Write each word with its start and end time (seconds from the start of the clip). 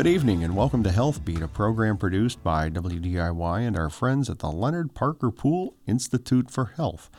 Good 0.00 0.06
evening 0.06 0.42
and 0.42 0.56
welcome 0.56 0.82
to 0.84 0.90
Health 0.90 1.26
Beat, 1.26 1.42
a 1.42 1.46
program 1.46 1.98
produced 1.98 2.42
by 2.42 2.70
WDIY 2.70 3.66
and 3.66 3.76
our 3.76 3.90
friends 3.90 4.30
at 4.30 4.38
the 4.38 4.50
Leonard 4.50 4.94
Parker 4.94 5.30
Pool 5.30 5.74
Institute 5.86 6.50
for 6.50 6.72
Health. 6.76 7.10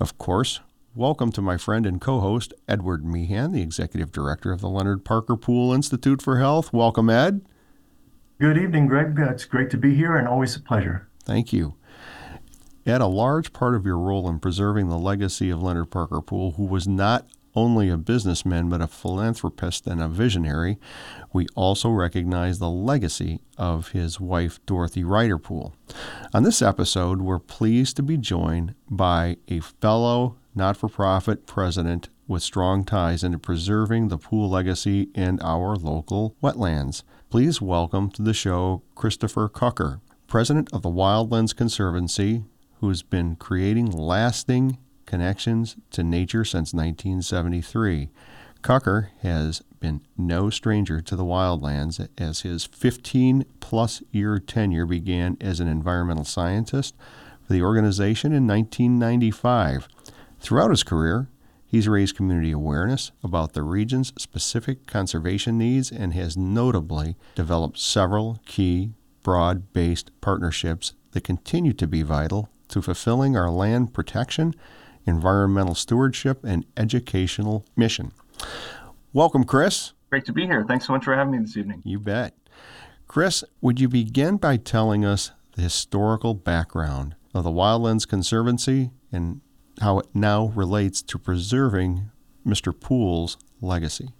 Of 0.00 0.16
course, 0.16 0.60
welcome 0.94 1.30
to 1.32 1.42
my 1.42 1.58
friend 1.58 1.84
and 1.84 2.00
co 2.00 2.20
host, 2.20 2.54
Edward 2.66 3.04
Meehan, 3.04 3.52
the 3.52 3.60
Executive 3.60 4.12
Director 4.12 4.50
of 4.50 4.62
the 4.62 4.70
Leonard 4.70 5.04
Parker 5.04 5.36
Pool 5.36 5.74
Institute 5.74 6.22
for 6.22 6.38
Health. 6.38 6.72
Welcome, 6.72 7.10
Ed. 7.10 7.42
Good 8.40 8.56
evening, 8.56 8.86
Greg. 8.86 9.14
It's 9.18 9.44
great 9.44 9.68
to 9.68 9.76
be 9.76 9.94
here 9.94 10.16
and 10.16 10.26
always 10.26 10.56
a 10.56 10.60
pleasure. 10.60 11.08
Thank 11.24 11.52
you. 11.52 11.74
Ed, 12.86 13.02
a 13.02 13.08
large 13.08 13.52
part 13.52 13.74
of 13.74 13.84
your 13.84 13.98
role 13.98 14.26
in 14.30 14.40
preserving 14.40 14.88
the 14.88 14.96
legacy 14.96 15.50
of 15.50 15.62
Leonard 15.62 15.90
Parker 15.90 16.22
Pool, 16.22 16.52
who 16.52 16.64
was 16.64 16.88
not 16.88 17.26
only 17.54 17.88
a 17.88 17.96
businessman 17.96 18.68
but 18.68 18.80
a 18.80 18.86
philanthropist 18.86 19.86
and 19.86 20.02
a 20.02 20.08
visionary, 20.08 20.78
we 21.32 21.46
also 21.54 21.90
recognize 21.90 22.58
the 22.58 22.70
legacy 22.70 23.40
of 23.58 23.88
his 23.88 24.18
wife, 24.18 24.64
Dorothy 24.66 25.04
Rider 25.04 25.38
Pool. 25.38 25.74
On 26.32 26.42
this 26.42 26.62
episode, 26.62 27.20
we're 27.20 27.38
pleased 27.38 27.96
to 27.96 28.02
be 28.02 28.16
joined 28.16 28.74
by 28.90 29.36
a 29.48 29.60
fellow 29.60 30.36
not 30.54 30.76
for 30.76 30.88
profit 30.88 31.46
president 31.46 32.08
with 32.28 32.42
strong 32.42 32.84
ties 32.84 33.24
into 33.24 33.38
preserving 33.38 34.08
the 34.08 34.18
pool 34.18 34.48
legacy 34.48 35.08
in 35.14 35.40
our 35.40 35.76
local 35.76 36.36
wetlands. 36.42 37.02
Please 37.30 37.60
welcome 37.60 38.10
to 38.10 38.22
the 38.22 38.34
show 38.34 38.82
Christopher 38.94 39.48
Kocher, 39.48 40.00
president 40.26 40.72
of 40.72 40.82
the 40.82 40.90
Wildlands 40.90 41.56
Conservancy, 41.56 42.44
who 42.80 42.88
has 42.88 43.02
been 43.02 43.36
creating 43.36 43.90
lasting 43.90 44.78
connections 45.12 45.76
to 45.90 46.02
nature 46.02 46.42
since 46.42 46.72
1973. 46.72 48.08
Kocher 48.62 49.08
has 49.20 49.60
been 49.78 50.00
no 50.16 50.48
stranger 50.48 51.02
to 51.02 51.14
the 51.14 51.22
wildlands 51.22 52.08
as 52.16 52.40
his 52.40 52.64
15 52.64 53.44
plus 53.60 54.02
year 54.10 54.38
tenure 54.38 54.86
began 54.86 55.36
as 55.38 55.60
an 55.60 55.68
environmental 55.68 56.24
scientist 56.24 56.94
for 57.46 57.52
the 57.52 57.60
organization 57.60 58.32
in 58.32 58.46
1995. 58.46 59.86
Throughout 60.40 60.70
his 60.70 60.82
career, 60.82 61.28
he's 61.66 61.88
raised 61.88 62.16
community 62.16 62.52
awareness 62.52 63.12
about 63.22 63.52
the 63.52 63.62
region's 63.62 64.14
specific 64.16 64.86
conservation 64.86 65.58
needs 65.58 65.92
and 65.92 66.14
has 66.14 66.38
notably 66.38 67.16
developed 67.34 67.78
several 67.78 68.40
key 68.46 68.94
broad 69.22 69.74
based 69.74 70.10
partnerships 70.22 70.94
that 71.10 71.22
continue 71.22 71.74
to 71.74 71.86
be 71.86 72.00
vital 72.00 72.48
to 72.68 72.80
fulfilling 72.80 73.36
our 73.36 73.50
land 73.50 73.92
protection 73.92 74.54
environmental 75.06 75.74
stewardship, 75.74 76.44
and 76.44 76.64
educational 76.76 77.64
mission. 77.76 78.12
Welcome, 79.12 79.44
Chris. 79.44 79.92
Great 80.10 80.24
to 80.26 80.32
be 80.32 80.46
here. 80.46 80.64
Thanks 80.66 80.86
so 80.86 80.92
much 80.92 81.04
for 81.04 81.14
having 81.14 81.32
me 81.32 81.38
this 81.38 81.56
evening. 81.56 81.82
You 81.84 81.98
bet. 81.98 82.34
Chris, 83.06 83.44
would 83.60 83.80
you 83.80 83.88
begin 83.88 84.36
by 84.36 84.56
telling 84.56 85.04
us 85.04 85.32
the 85.54 85.62
historical 85.62 86.34
background 86.34 87.14
of 87.34 87.44
the 87.44 87.50
Wildlands 87.50 88.08
Conservancy 88.08 88.90
and 89.10 89.40
how 89.80 89.98
it 89.98 90.06
now 90.14 90.46
relates 90.54 91.02
to 91.02 91.18
preserving 91.18 92.10
Mr. 92.46 92.78
Pool's 92.78 93.36
legacy? 93.60 94.10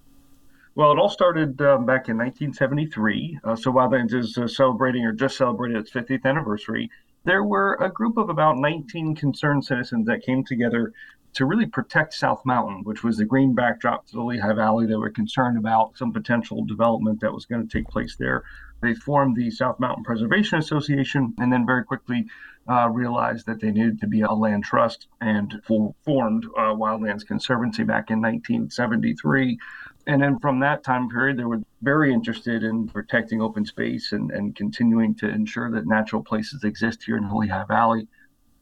Well, 0.74 0.92
it 0.92 0.98
all 0.98 1.10
started 1.10 1.60
um, 1.60 1.84
back 1.84 2.08
in 2.08 2.16
1973. 2.16 3.40
Uh, 3.44 3.56
so 3.56 3.70
Wildlands 3.70 4.14
is 4.14 4.38
uh, 4.38 4.48
celebrating 4.48 5.04
or 5.04 5.12
just 5.12 5.36
celebrated 5.36 5.76
its 5.76 5.90
50th 5.90 6.24
anniversary 6.24 6.90
there 7.24 7.44
were 7.44 7.74
a 7.80 7.90
group 7.90 8.16
of 8.16 8.28
about 8.28 8.58
19 8.58 9.14
concerned 9.14 9.64
citizens 9.64 10.06
that 10.06 10.22
came 10.22 10.44
together 10.44 10.92
to 11.34 11.46
really 11.46 11.66
protect 11.66 12.12
South 12.12 12.42
Mountain, 12.44 12.82
which 12.84 13.02
was 13.02 13.16
the 13.16 13.24
green 13.24 13.54
backdrop 13.54 14.06
to 14.06 14.12
the 14.12 14.22
Lehigh 14.22 14.52
Valley. 14.52 14.86
They 14.86 14.96
were 14.96 15.10
concerned 15.10 15.56
about 15.56 15.96
some 15.96 16.12
potential 16.12 16.64
development 16.64 17.20
that 17.20 17.32
was 17.32 17.46
going 17.46 17.66
to 17.66 17.78
take 17.78 17.88
place 17.88 18.16
there. 18.16 18.44
They 18.82 18.94
formed 18.94 19.36
the 19.36 19.50
South 19.50 19.80
Mountain 19.80 20.04
Preservation 20.04 20.58
Association 20.58 21.34
and 21.38 21.52
then 21.52 21.64
very 21.64 21.84
quickly 21.84 22.26
uh, 22.68 22.88
realized 22.90 23.46
that 23.46 23.60
they 23.60 23.70
needed 23.70 24.00
to 24.00 24.06
be 24.06 24.20
a 24.20 24.32
land 24.32 24.64
trust 24.64 25.08
and 25.20 25.60
formed 25.64 26.44
uh, 26.56 26.74
Wildlands 26.74 27.26
Conservancy 27.26 27.82
back 27.82 28.10
in 28.10 28.20
1973 28.20 29.58
and 30.06 30.22
then 30.22 30.38
from 30.38 30.60
that 30.60 30.82
time 30.82 31.08
period, 31.08 31.36
they 31.36 31.44
were 31.44 31.60
very 31.82 32.12
interested 32.12 32.64
in 32.64 32.88
protecting 32.88 33.40
open 33.40 33.64
space 33.64 34.12
and, 34.12 34.30
and 34.30 34.56
continuing 34.56 35.14
to 35.16 35.28
ensure 35.28 35.70
that 35.70 35.86
natural 35.86 36.22
places 36.22 36.64
exist 36.64 37.04
here 37.04 37.16
in 37.16 37.32
Lehigh 37.32 37.64
Valley. 37.64 38.00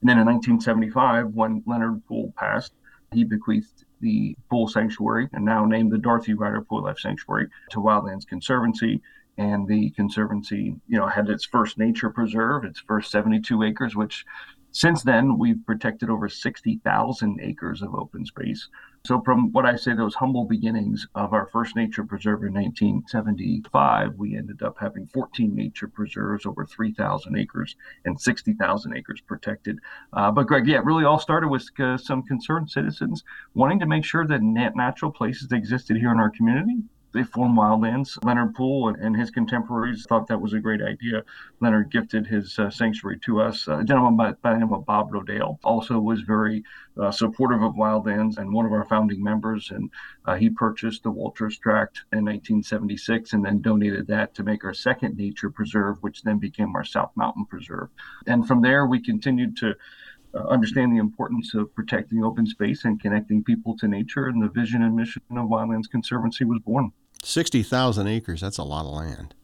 And 0.00 0.08
then 0.08 0.18
in 0.18 0.26
1975, 0.26 1.28
when 1.34 1.62
Leonard 1.66 2.04
Pool 2.06 2.32
passed, 2.36 2.72
he 3.12 3.24
bequeathed 3.24 3.84
the 4.00 4.36
Pool 4.48 4.66
Sanctuary, 4.66 5.28
and 5.32 5.44
now 5.44 5.64
named 5.64 5.92
the 5.92 5.98
Dorothy 5.98 6.34
Rider 6.34 6.62
Pool 6.62 6.84
Life 6.84 6.98
Sanctuary, 6.98 7.48
to 7.70 7.78
Wildlands 7.78 8.26
Conservancy. 8.26 9.02
And 9.36 9.66
the 9.66 9.90
conservancy, 9.90 10.74
you 10.86 10.98
know, 10.98 11.06
had 11.06 11.30
its 11.30 11.46
first 11.46 11.78
nature 11.78 12.10
preserve, 12.10 12.64
its 12.64 12.80
first 12.80 13.10
72 13.10 13.62
acres, 13.62 13.96
which 13.96 14.24
since 14.72 15.02
then, 15.02 15.38
we've 15.38 15.64
protected 15.66 16.10
over 16.10 16.28
60,000 16.28 17.40
acres 17.42 17.82
of 17.82 17.94
open 17.94 18.24
space. 18.24 18.68
So, 19.06 19.22
from 19.22 19.50
what 19.52 19.64
I 19.64 19.76
say, 19.76 19.94
those 19.94 20.14
humble 20.14 20.44
beginnings 20.44 21.06
of 21.14 21.32
our 21.32 21.46
first 21.46 21.74
nature 21.74 22.04
preserve 22.04 22.42
in 22.42 22.52
1975, 22.52 24.16
we 24.16 24.36
ended 24.36 24.62
up 24.62 24.76
having 24.78 25.06
14 25.06 25.54
nature 25.54 25.88
preserves, 25.88 26.44
over 26.44 26.66
3,000 26.66 27.36
acres, 27.36 27.76
and 28.04 28.20
60,000 28.20 28.96
acres 28.96 29.22
protected. 29.22 29.78
Uh, 30.12 30.30
but, 30.30 30.46
Greg, 30.46 30.66
yeah, 30.66 30.78
it 30.78 30.84
really 30.84 31.04
all 31.04 31.18
started 31.18 31.48
with 31.48 31.68
uh, 31.80 31.96
some 31.96 32.22
concerned 32.22 32.70
citizens 32.70 33.24
wanting 33.54 33.80
to 33.80 33.86
make 33.86 34.04
sure 34.04 34.26
that 34.26 34.42
natural 34.42 35.10
places 35.10 35.50
existed 35.50 35.96
here 35.96 36.12
in 36.12 36.20
our 36.20 36.30
community 36.30 36.82
they 37.12 37.22
formed 37.24 37.58
Wildlands. 37.58 38.18
Leonard 38.24 38.54
Pool 38.54 38.88
and, 38.88 38.96
and, 38.98 39.16
his 39.16 39.30
contemporaries 39.30 40.06
thought 40.08 40.26
that 40.28 40.40
was 40.40 40.52
a 40.52 40.60
great 40.60 40.80
idea. 40.80 41.24
Leonard 41.60 41.90
gifted 41.90 42.26
his 42.26 42.58
uh, 42.58 42.70
sanctuary 42.70 43.18
to 43.20 43.40
us. 43.40 43.66
a 43.68 43.82
gentleman 43.84 44.16
by, 44.16 44.32
by, 44.42 44.52
the 44.52 44.60
name 44.60 44.72
of 44.72 44.86
Bob 44.86 45.10
Rodale 45.10 45.58
also 45.64 45.98
was 45.98 46.20
very 46.20 46.62
uh, 47.00 47.10
supportive 47.10 47.62
of 47.62 47.74
Wildlands 47.74 48.38
and 48.38 48.52
one 48.52 48.66
of 48.66 48.72
our 48.72 48.84
founding 48.84 49.22
members. 49.22 49.70
And 49.70 49.90
uh, 50.24 50.36
he 50.36 50.50
purchased 50.50 51.02
the 51.02 51.10
Walters 51.10 51.58
Tract 51.58 52.04
in 52.12 52.24
1976 52.24 53.32
and 53.32 53.44
then 53.44 53.60
donated 53.60 54.06
that 54.06 54.34
to 54.34 54.44
make 54.44 54.64
our 54.64 54.74
second 54.74 55.16
nature 55.16 55.50
preserve, 55.50 56.02
which 56.02 56.22
then 56.22 56.38
became 56.38 56.74
our 56.76 56.84
South 56.84 57.10
Mountain 57.16 57.46
Preserve. 57.46 57.88
And 58.26 58.46
from 58.46 58.62
there, 58.62 58.86
we 58.86 59.00
continued 59.00 59.56
to 59.58 59.74
uh, 60.32 60.46
understand 60.46 60.92
the 60.92 60.98
importance 60.98 61.54
of 61.54 61.74
protecting 61.74 62.22
open 62.22 62.46
space 62.46 62.84
and 62.84 63.00
connecting 63.00 63.42
people 63.42 63.76
to 63.76 63.88
nature, 63.88 64.28
and 64.28 64.40
the 64.40 64.48
vision 64.48 64.82
and 64.82 64.94
mission 64.94 65.22
of 65.32 65.48
Wildlands 65.48 65.90
Conservancy 65.90 66.44
was 66.44 66.60
born. 66.60 66.92
60,000 67.22 68.06
acres, 68.06 68.40
that's 68.40 68.58
a 68.58 68.64
lot 68.64 68.86
of 68.86 68.92
land. 68.92 69.34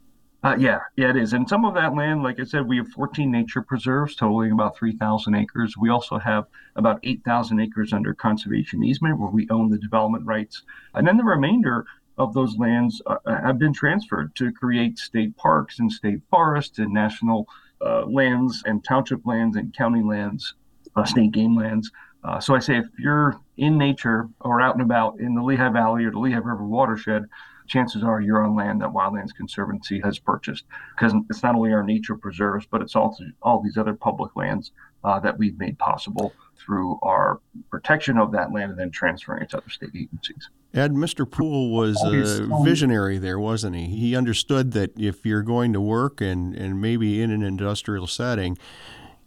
Uh, 0.43 0.55
yeah, 0.59 0.79
yeah, 0.97 1.11
it 1.11 1.17
is. 1.17 1.33
And 1.33 1.49
some 1.49 1.65
of 1.65 1.75
that 1.75 1.95
land, 1.95 2.23
like 2.23 2.39
I 2.39 2.45
said, 2.45 2.69
we 2.69 2.77
have 2.77 2.89
14 2.89 3.31
nature 3.31 3.63
preserves 3.63 4.15
totaling 4.15 4.53
about 4.53 4.77
3,000 4.77 5.35
acres. 5.35 5.77
We 5.77 5.91
also 5.91 6.19
have 6.19 6.45
about 6.77 7.01
8,000 7.03 7.59
acres 7.59 7.93
under 7.93 8.15
conservation 8.15 8.85
easement 8.85 9.19
where 9.19 9.31
we 9.31 9.49
own 9.51 9.71
the 9.71 9.79
development 9.79 10.25
rights. 10.25 10.63
And 10.95 11.07
then 11.07 11.17
the 11.17 11.25
remainder 11.25 11.85
of 12.19 12.33
those 12.33 12.57
lands 12.59 13.03
uh, 13.07 13.17
have 13.27 13.59
been 13.59 13.73
transferred 13.73 14.37
to 14.37 14.53
create 14.53 14.99
state 14.99 15.37
parks 15.37 15.81
and 15.81 15.91
state 15.91 16.21
forests 16.31 16.79
and 16.79 16.93
national 16.93 17.49
uh, 17.85 18.07
lands 18.07 18.63
and 18.67 18.85
township 18.85 19.27
lands 19.27 19.57
and 19.57 19.75
county 19.75 20.03
lands, 20.03 20.55
uh, 20.95 21.05
state 21.05 21.33
game 21.33 21.57
lands. 21.57 21.91
Uh, 22.25 22.41
so 22.41 22.55
I 22.55 22.59
say 22.59 22.77
if 22.79 22.87
you're 22.99 23.39
in 23.57 23.77
nature 23.77 24.29
or 24.41 24.61
out 24.61 24.75
and 24.75 24.83
about 24.83 25.21
in 25.21 25.35
the 25.35 25.43
Lehigh 25.43 25.71
Valley 25.71 26.05
or 26.05 26.11
the 26.11 26.19
Lehigh 26.19 26.39
River 26.39 26.65
watershed, 26.65 27.25
chances 27.67 28.03
are 28.03 28.21
you're 28.21 28.45
on 28.45 28.55
land 28.55 28.81
that 28.81 28.89
Wildlands 28.89 29.35
Conservancy 29.35 30.01
has 30.01 30.19
purchased 30.19 30.65
because 30.95 31.15
it's 31.31 31.43
not 31.43 31.55
only 31.55 31.73
our 31.73 31.83
nature 31.83 32.17
preserves, 32.17 32.67
but 32.71 32.83
it's 32.83 32.97
also 32.97 33.25
all 33.43 33.63
these 33.63 33.77
other 33.77 33.95
public 33.95 34.35
lands 34.37 34.73
uh, 35.05 35.21
that 35.21 35.39
we've 35.39 35.59
made 35.59 35.79
possible 35.79 36.33
through 36.57 36.99
our 37.03 37.41
protection 37.71 38.19
of 38.19 38.33
that 38.33 38.53
land 38.53 38.71
and 38.71 38.81
then 38.81 38.91
transferring 38.91 39.43
it 39.43 39.51
to 39.51 39.59
other 39.59 39.71
state 39.71 39.91
agencies. 39.95 40.49
Ed, 40.75 40.93
Mr. 40.93 41.31
Pool 41.31 41.71
was 41.71 41.97
a 42.03 42.65
visionary 42.65 43.19
there, 43.19 43.39
wasn't 43.39 43.77
he? 43.77 43.87
He 43.87 44.17
understood 44.17 44.73
that 44.73 44.99
if 44.99 45.25
you're 45.25 45.43
going 45.43 45.73
to 45.73 45.81
work 45.81 46.21
and, 46.21 46.55
and 46.55 46.81
maybe 46.81 47.23
in 47.23 47.31
an 47.31 47.43
industrial 47.43 48.07
setting, 48.07 48.59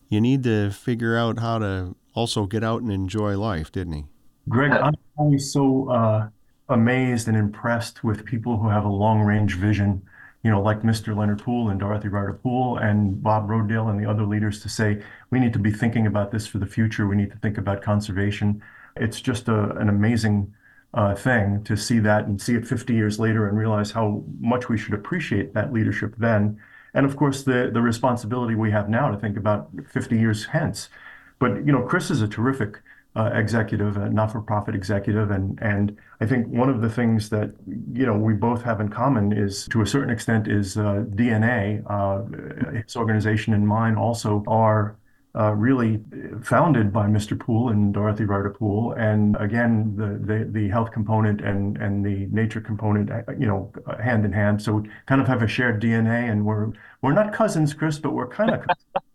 you 0.09 0.21
need 0.21 0.43
to 0.43 0.69
figure 0.71 1.15
out 1.15 1.39
how 1.39 1.59
to 1.59 1.95
also 2.13 2.45
get 2.45 2.63
out 2.63 2.81
and 2.81 2.91
enjoy 2.91 3.37
life, 3.37 3.71
didn't 3.71 3.93
he? 3.93 4.05
Greg, 4.47 4.71
I'm 4.71 4.93
always 5.17 5.51
so 5.51 5.89
uh, 5.89 6.29
amazed 6.69 7.27
and 7.27 7.35
impressed 7.35 8.03
with 8.03 8.25
people 8.25 8.57
who 8.57 8.69
have 8.69 8.85
a 8.85 8.89
long 8.89 9.21
range 9.21 9.55
vision, 9.55 10.01
you 10.43 10.51
know, 10.51 10.61
like 10.61 10.83
Mr. 10.83 11.15
Leonard 11.15 11.41
Pool 11.41 11.69
and 11.69 11.79
Dorothy 11.79 12.07
Rider 12.07 12.33
Pool 12.33 12.77
and 12.77 13.21
Bob 13.21 13.47
Rodale 13.49 13.89
and 13.89 13.99
the 14.01 14.09
other 14.09 14.23
leaders 14.23 14.61
to 14.61 14.69
say, 14.69 15.01
we 15.31 15.39
need 15.39 15.53
to 15.53 15.59
be 15.59 15.71
thinking 15.71 16.07
about 16.07 16.31
this 16.31 16.47
for 16.47 16.59
the 16.59 16.65
future. 16.65 17.07
We 17.07 17.15
need 17.15 17.31
to 17.31 17.37
think 17.37 17.57
about 17.57 17.81
conservation. 17.81 18.61
It's 18.95 19.19
just 19.19 19.47
an 19.47 19.89
amazing 19.89 20.53
uh, 20.93 21.15
thing 21.15 21.63
to 21.63 21.75
see 21.75 21.99
that 21.99 22.25
and 22.25 22.41
see 22.41 22.55
it 22.55 22.67
50 22.67 22.93
years 22.93 23.19
later 23.19 23.47
and 23.47 23.57
realize 23.57 23.91
how 23.91 24.23
much 24.39 24.69
we 24.69 24.77
should 24.77 24.93
appreciate 24.93 25.53
that 25.53 25.73
leadership 25.73 26.15
then. 26.17 26.59
And 26.93 27.05
of 27.05 27.15
course, 27.15 27.43
the, 27.43 27.69
the 27.71 27.81
responsibility 27.81 28.55
we 28.55 28.71
have 28.71 28.89
now 28.89 29.11
to 29.11 29.17
think 29.17 29.37
about 29.37 29.69
50 29.91 30.17
years 30.17 30.45
hence. 30.45 30.89
But, 31.37 31.65
you 31.65 31.71
know, 31.71 31.83
Chris 31.83 32.09
is 32.09 32.21
a 32.21 32.27
terrific 32.27 32.81
executive, 33.15 33.97
a 33.97 34.09
not-for-profit 34.09 34.75
executive, 34.75 35.31
and 35.31 35.59
and 35.61 35.97
I 36.21 36.25
think 36.25 36.47
one 36.47 36.69
of 36.69 36.81
the 36.81 36.89
things 36.89 37.29
that 37.29 37.51
you 37.91 38.05
know 38.05 38.17
we 38.17 38.33
both 38.33 38.61
have 38.63 38.79
in 38.79 38.89
common 38.89 39.33
is, 39.33 39.67
to 39.71 39.81
a 39.81 39.85
certain 39.85 40.09
extent, 40.09 40.47
is 40.47 40.77
uh, 40.77 41.03
DNA. 41.15 41.83
Uh, 41.89 42.81
his 42.83 42.95
organization 42.95 43.53
and 43.53 43.67
mine 43.67 43.95
also 43.95 44.43
are 44.47 44.97
uh, 45.35 45.53
really 45.53 46.01
founded 46.41 46.91
by 46.91 47.05
Mr. 47.05 47.39
Pool 47.39 47.69
and 47.69 47.93
Dorothy 47.93 48.25
Rider 48.25 48.49
Pool. 48.49 48.93
And 48.93 49.35
again, 49.39 49.95
the, 49.95 50.69
health 50.69 50.91
component 50.91 51.41
and, 51.41 51.77
and 51.77 52.03
the 52.03 52.27
nature 52.31 52.59
component, 52.59 53.11
uh, 53.11 53.21
you 53.37 53.45
know, 53.45 53.71
hand 54.03 54.25
in 54.25 54.33
hand. 54.33 54.61
So 54.61 54.73
we 54.73 54.89
kind 55.05 55.21
of 55.21 55.27
have 55.27 55.43
a 55.43 55.47
shared 55.47 55.81
DNA 55.81 56.31
and 56.31 56.45
we're, 56.45 56.71
we're 57.01 57.13
not 57.13 57.31
cousins, 57.31 57.73
Chris, 57.73 57.99
but 57.99 58.13
we're 58.13 58.27
kind 58.27 58.63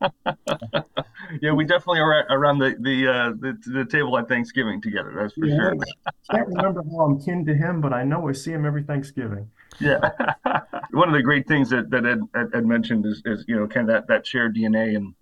of 0.00 0.83
yeah, 1.40 1.52
we 1.52 1.64
definitely 1.64 2.00
are 2.00 2.26
around 2.30 2.58
the 2.58 2.76
the, 2.80 3.08
uh, 3.08 3.30
the, 3.38 3.58
the 3.66 3.84
table 3.84 4.16
at 4.18 4.28
Thanksgiving 4.28 4.80
together. 4.80 5.14
That's 5.16 5.34
for 5.34 5.46
yeah, 5.46 5.56
sure. 5.56 5.74
I 6.30 6.36
can't 6.36 6.48
remember 6.48 6.82
how 6.82 7.00
I'm 7.04 7.20
kin 7.20 7.44
to 7.46 7.54
him, 7.54 7.80
but 7.80 7.92
I 7.92 8.04
know 8.04 8.28
I 8.28 8.32
see 8.32 8.52
him 8.52 8.64
every 8.64 8.82
Thanksgiving. 8.82 9.50
Yeah, 9.80 9.98
one 10.90 11.08
of 11.08 11.14
the 11.14 11.22
great 11.22 11.46
things 11.48 11.70
that 11.70 11.90
that 11.90 12.04
Ed, 12.06 12.20
Ed 12.54 12.66
mentioned 12.66 13.06
is, 13.06 13.22
is 13.24 13.44
you 13.48 13.56
know 13.56 13.66
kind 13.66 13.88
of 13.88 13.94
that 13.94 14.08
that 14.08 14.26
shared 14.26 14.56
DNA 14.56 14.96
and 14.96 15.14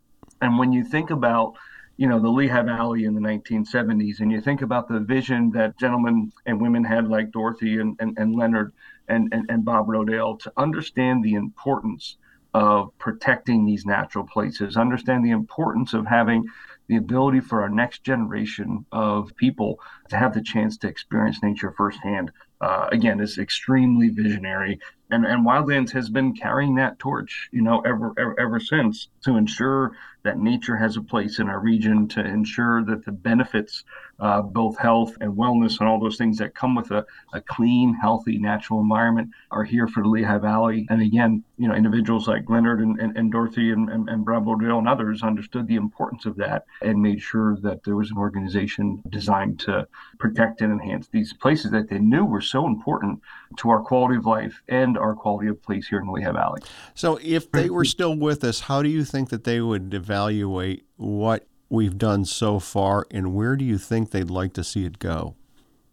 and 0.43 0.59
when 0.59 0.73
you 0.73 0.85
think 0.85 1.11
about, 1.11 1.55
you 1.97 2.09
know, 2.09 2.19
the 2.19 2.29
Lehigh 2.29 2.63
Valley 2.63 3.05
in 3.05 3.15
the 3.15 3.21
1970s, 3.21 4.19
and 4.19 4.31
you 4.33 4.41
think 4.41 4.61
about 4.61 4.89
the 4.89 4.99
vision 4.99 5.53
that 5.53 5.79
gentlemen 5.79 6.33
and 6.45 6.61
women 6.61 6.83
had 6.83 7.09
like 7.09 7.31
Dorothy 7.31 7.79
and, 7.79 7.97
and, 8.01 8.19
and 8.19 8.35
Leonard 8.35 8.73
and, 9.09 9.33
and, 9.33 9.49
and 9.49 9.65
Bob 9.65 9.87
Rodale 9.87 10.39
to 10.41 10.53
understand 10.57 11.23
the 11.23 11.35
importance 11.35 12.17
of 12.55 12.97
protecting 12.99 13.65
these 13.65 13.87
natural 13.87 14.27
places, 14.27 14.77
understand 14.77 15.25
the 15.25 15.31
importance 15.31 15.95
of 15.95 16.07
having 16.07 16.45
the 16.89 16.97
ability 16.97 17.41
for 17.41 17.63
our 17.63 17.71
next 17.71 18.05
generation 18.05 18.85
of 18.93 19.35
people 19.37 19.79
to 20.09 20.17
have 20.17 20.35
the 20.35 20.43
chance 20.43 20.77
to 20.77 20.89
experience 20.89 21.43
nature 21.43 21.73
firsthand. 21.77 22.31
Uh, 22.61 22.89
again, 22.93 23.21
is 23.21 23.39
extremely 23.39 24.09
visionary 24.09 24.79
and 25.13 25.27
and 25.27 25.47
Wildlands 25.47 25.93
has 25.93 26.09
been 26.09 26.35
carrying 26.35 26.75
that 26.77 26.99
torch, 26.99 27.49
you 27.53 27.63
know, 27.63 27.81
ever, 27.81 28.13
ever 28.19 28.41
ever 28.41 28.61
since 28.61 29.09
to 29.25 29.37
ensure 29.37 29.93
that 30.25 30.39
nature 30.39 30.77
has 30.77 30.97
a 30.97 31.03
place 31.03 31.39
in 31.39 31.49
our 31.49 31.61
region, 31.61 32.09
to 32.09 32.21
ensure 32.21 32.85
that 32.85 33.05
the 33.05 33.13
benefits, 33.13 33.85
uh, 34.21 34.41
both 34.41 34.79
health 34.79 35.17
and 35.21 35.33
wellness, 35.33 35.81
and 35.81 35.89
all 35.89 35.99
those 35.99 36.17
things 36.17 36.39
that 36.39 36.55
come 36.55 36.75
with 36.75 36.91
a, 36.91 37.05
a 37.33 37.41
clean, 37.41 37.95
healthy, 37.95 38.39
natural 38.39 38.81
environment, 38.81 39.31
are 39.51 39.65
here 39.65 39.89
for 39.89 40.03
the 40.03 40.09
Lehigh 40.09 40.39
Valley. 40.39 40.87
And 40.91 41.03
again, 41.03 41.43
you 41.59 41.69
know, 41.69 41.75
individuals 41.75 42.29
like 42.29 42.49
Leonard 42.49 42.81
and, 42.81 43.01
and, 43.01 43.17
and 43.17 43.33
Dorothy 43.33 43.73
and, 43.73 43.89
and, 43.89 44.09
and 44.09 44.25
Bob 44.25 44.47
Rodale 44.47 44.79
and 44.79 44.89
others 44.89 45.23
understood 45.23 45.67
the 45.67 45.77
importance 45.77 46.25
of 46.25 46.37
that 46.37 46.67
and 46.83 47.03
made 47.03 47.21
sure 47.21 47.57
that 47.63 47.83
there 47.85 47.97
was 47.97 48.11
an 48.11 48.19
organization 48.19 49.03
designed 49.09 49.59
to 49.61 49.87
protect 50.19 50.61
and 50.61 50.73
enhance 50.73 51.09
these 51.09 51.33
places 51.33 51.71
that 51.73 51.89
they 51.89 51.99
knew 51.99 52.25
were 52.25 52.41
so 52.41 52.67
important 52.67 53.21
to 53.59 53.71
our 53.71 53.81
quality 53.81 54.17
of 54.17 54.27
life 54.27 54.63
and 54.69 54.97
our 55.03 55.15
quality 55.15 55.49
of 55.49 55.61
place 55.63 55.89
here 55.89 55.99
in 55.99 56.07
the 56.07 56.13
Lehigh 56.13 56.33
Valley. 56.33 56.63
So, 56.95 57.19
if 57.23 57.51
they 57.51 57.69
were 57.69 57.85
still 57.85 58.17
with 58.17 58.45
us, 58.45 58.61
how 58.61 58.83
do 58.83 58.89
you 58.89 59.05
think 59.05 59.29
that 59.31 59.45
they 59.45 59.61
would 59.61 59.93
evaluate 59.93 60.85
what 60.97 61.47
we've 61.69 61.99
done 61.99 62.25
so 62.25 62.59
far, 62.59 63.07
and 63.11 63.35
where 63.35 63.57
do 63.57 63.65
you 63.65 63.79
think 63.79 64.11
they'd 64.11 64.31
like 64.31 64.53
to 64.55 64.65
see 64.65 64.85
it 64.85 64.99
go? 64.99 65.35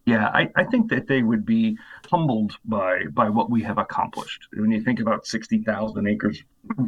Yeah, 0.06 0.28
I, 0.34 0.50
I 0.56 0.64
think 0.64 0.90
that 0.90 1.08
they 1.08 1.24
would 1.24 1.46
be 1.46 1.78
humbled 2.10 2.54
by 2.66 3.04
by 3.12 3.30
what 3.30 3.50
we 3.50 3.62
have 3.64 3.78
accomplished. 3.78 4.48
When 4.54 4.72
you 4.72 4.82
think 4.82 5.00
about 5.00 5.26
sixty 5.26 5.60
thousand 5.60 6.08
acres 6.08 6.42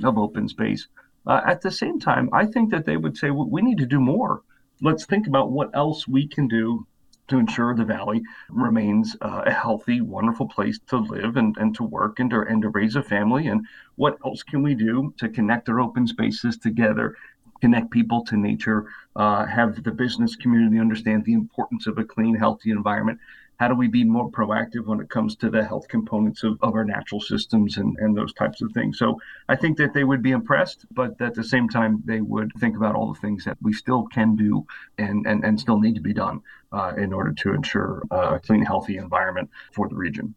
of 0.03 0.17
open 0.17 0.47
space, 0.47 0.87
uh, 1.27 1.41
at 1.45 1.61
the 1.61 1.71
same 1.71 1.99
time, 1.99 2.29
I 2.33 2.45
think 2.45 2.71
that 2.71 2.85
they 2.85 2.97
would 2.97 3.17
say 3.17 3.29
well, 3.29 3.49
we 3.49 3.61
need 3.61 3.77
to 3.77 3.85
do 3.85 3.99
more. 3.99 4.41
Let's 4.81 5.05
think 5.05 5.27
about 5.27 5.51
what 5.51 5.69
else 5.75 6.07
we 6.07 6.27
can 6.27 6.47
do 6.47 6.87
to 7.31 7.39
ensure 7.39 7.73
the 7.73 7.83
valley 7.83 8.21
remains 8.49 9.15
uh, 9.21 9.43
a 9.45 9.51
healthy, 9.51 10.01
wonderful 10.01 10.47
place 10.47 10.79
to 10.87 10.97
live 10.97 11.37
and, 11.37 11.55
and 11.57 11.73
to 11.75 11.83
work 11.83 12.19
and 12.19 12.29
to, 12.29 12.41
and 12.41 12.61
to 12.61 12.69
raise 12.69 12.95
a 12.95 13.01
family. 13.03 13.47
And 13.47 13.65
what 13.95 14.17
else 14.25 14.43
can 14.43 14.61
we 14.61 14.75
do 14.75 15.13
to 15.17 15.29
connect 15.29 15.69
our 15.69 15.79
open 15.79 16.05
spaces 16.05 16.57
together, 16.57 17.15
connect 17.61 17.89
people 17.89 18.23
to 18.25 18.37
nature, 18.37 18.85
uh, 19.15 19.45
have 19.45 19.83
the 19.83 19.91
business 19.91 20.35
community 20.35 20.77
understand 20.77 21.23
the 21.23 21.33
importance 21.33 21.87
of 21.87 21.97
a 21.97 22.03
clean, 22.03 22.35
healthy 22.35 22.71
environment, 22.71 23.19
how 23.61 23.67
do 23.67 23.75
we 23.75 23.87
be 23.87 24.03
more 24.03 24.27
proactive 24.31 24.87
when 24.87 24.99
it 24.99 25.07
comes 25.07 25.35
to 25.35 25.47
the 25.47 25.63
health 25.63 25.87
components 25.87 26.43
of, 26.43 26.57
of 26.63 26.73
our 26.73 26.83
natural 26.83 27.21
systems 27.21 27.77
and, 27.77 27.95
and 27.99 28.17
those 28.17 28.33
types 28.33 28.59
of 28.63 28.71
things? 28.71 28.97
So 28.97 29.21
i 29.49 29.55
think 29.55 29.77
that 29.77 29.93
they 29.93 30.03
would 30.03 30.23
be 30.23 30.31
impressed 30.31 30.85
but 30.91 31.21
at 31.21 31.35
the 31.35 31.43
same 31.43 31.69
time 31.69 32.01
they 32.03 32.21
would 32.21 32.51
think 32.59 32.75
about 32.75 32.95
all 32.95 33.13
the 33.13 33.19
things 33.19 33.45
that 33.45 33.57
we 33.61 33.71
still 33.71 34.07
can 34.07 34.35
do 34.35 34.65
and 34.97 35.27
and, 35.27 35.45
and 35.45 35.59
still 35.59 35.79
need 35.79 35.93
to 35.93 36.01
be 36.01 36.13
done 36.13 36.41
uh, 36.71 36.93
in 36.97 37.13
order 37.13 37.33
to 37.33 37.53
ensure 37.53 38.01
a 38.09 38.39
clean 38.39 38.65
healthy 38.65 38.97
environment 38.97 39.47
for 39.73 39.87
the 39.87 39.95
region. 39.95 40.33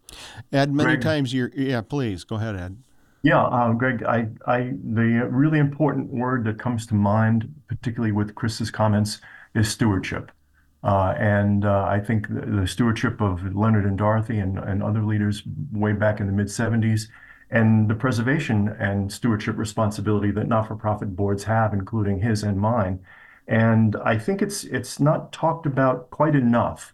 Ed 0.53 0.75
many 0.75 0.89
Greg, 0.89 1.01
times 1.01 1.33
you're 1.33 1.51
yeah 1.57 1.81
please 1.81 2.25
go 2.25 2.37
ahead 2.37 2.57
ed. 2.57 2.77
Yeah, 3.23 3.43
uh, 3.43 3.73
Greg, 3.73 4.03
I, 4.03 4.29
I, 4.47 4.75
the 4.99 5.27
really 5.31 5.59
important 5.59 6.13
word 6.13 6.45
that 6.45 6.59
comes 6.59 6.87
to 6.89 6.95
mind, 6.95 7.51
particularly 7.69 8.13
with 8.13 8.35
Chris's 8.35 8.71
comments, 8.71 9.23
is 9.55 9.71
stewardship. 9.71 10.31
Uh, 10.85 11.15
and 11.19 11.65
uh, 11.65 11.87
I 11.89 11.99
think 11.99 12.27
the, 12.29 12.67
stewardship 12.67 13.23
of 13.23 13.57
Leonard 13.57 13.87
and 13.87 13.97
Dorothy 13.97 14.39
and, 14.39 14.83
other 14.83 15.03
leaders 15.03 15.43
way 15.73 15.95
back 15.95 16.21
in 16.21 16.27
the 16.27 16.33
mid 16.33 16.49
70s, 16.49 17.09
and 17.51 17.89
the 17.89 17.95
preservation 17.95 18.69
and 18.79 19.11
stewardship 19.11 19.57
responsibility 19.57 20.31
that 20.33 20.47
not-for-profit 20.47 21.17
boards 21.17 21.45
have, 21.45 21.73
including 21.73 22.21
his 22.21 22.43
and 22.43 22.59
mine. 22.59 23.01
And 23.49 23.97
I 24.05 24.19
think 24.19 24.43
it's 24.43 24.65
it's 24.65 25.01
not 25.01 25.33
talked 25.33 25.65
about 25.65 26.11
quite 26.11 26.35
enough 26.35 26.93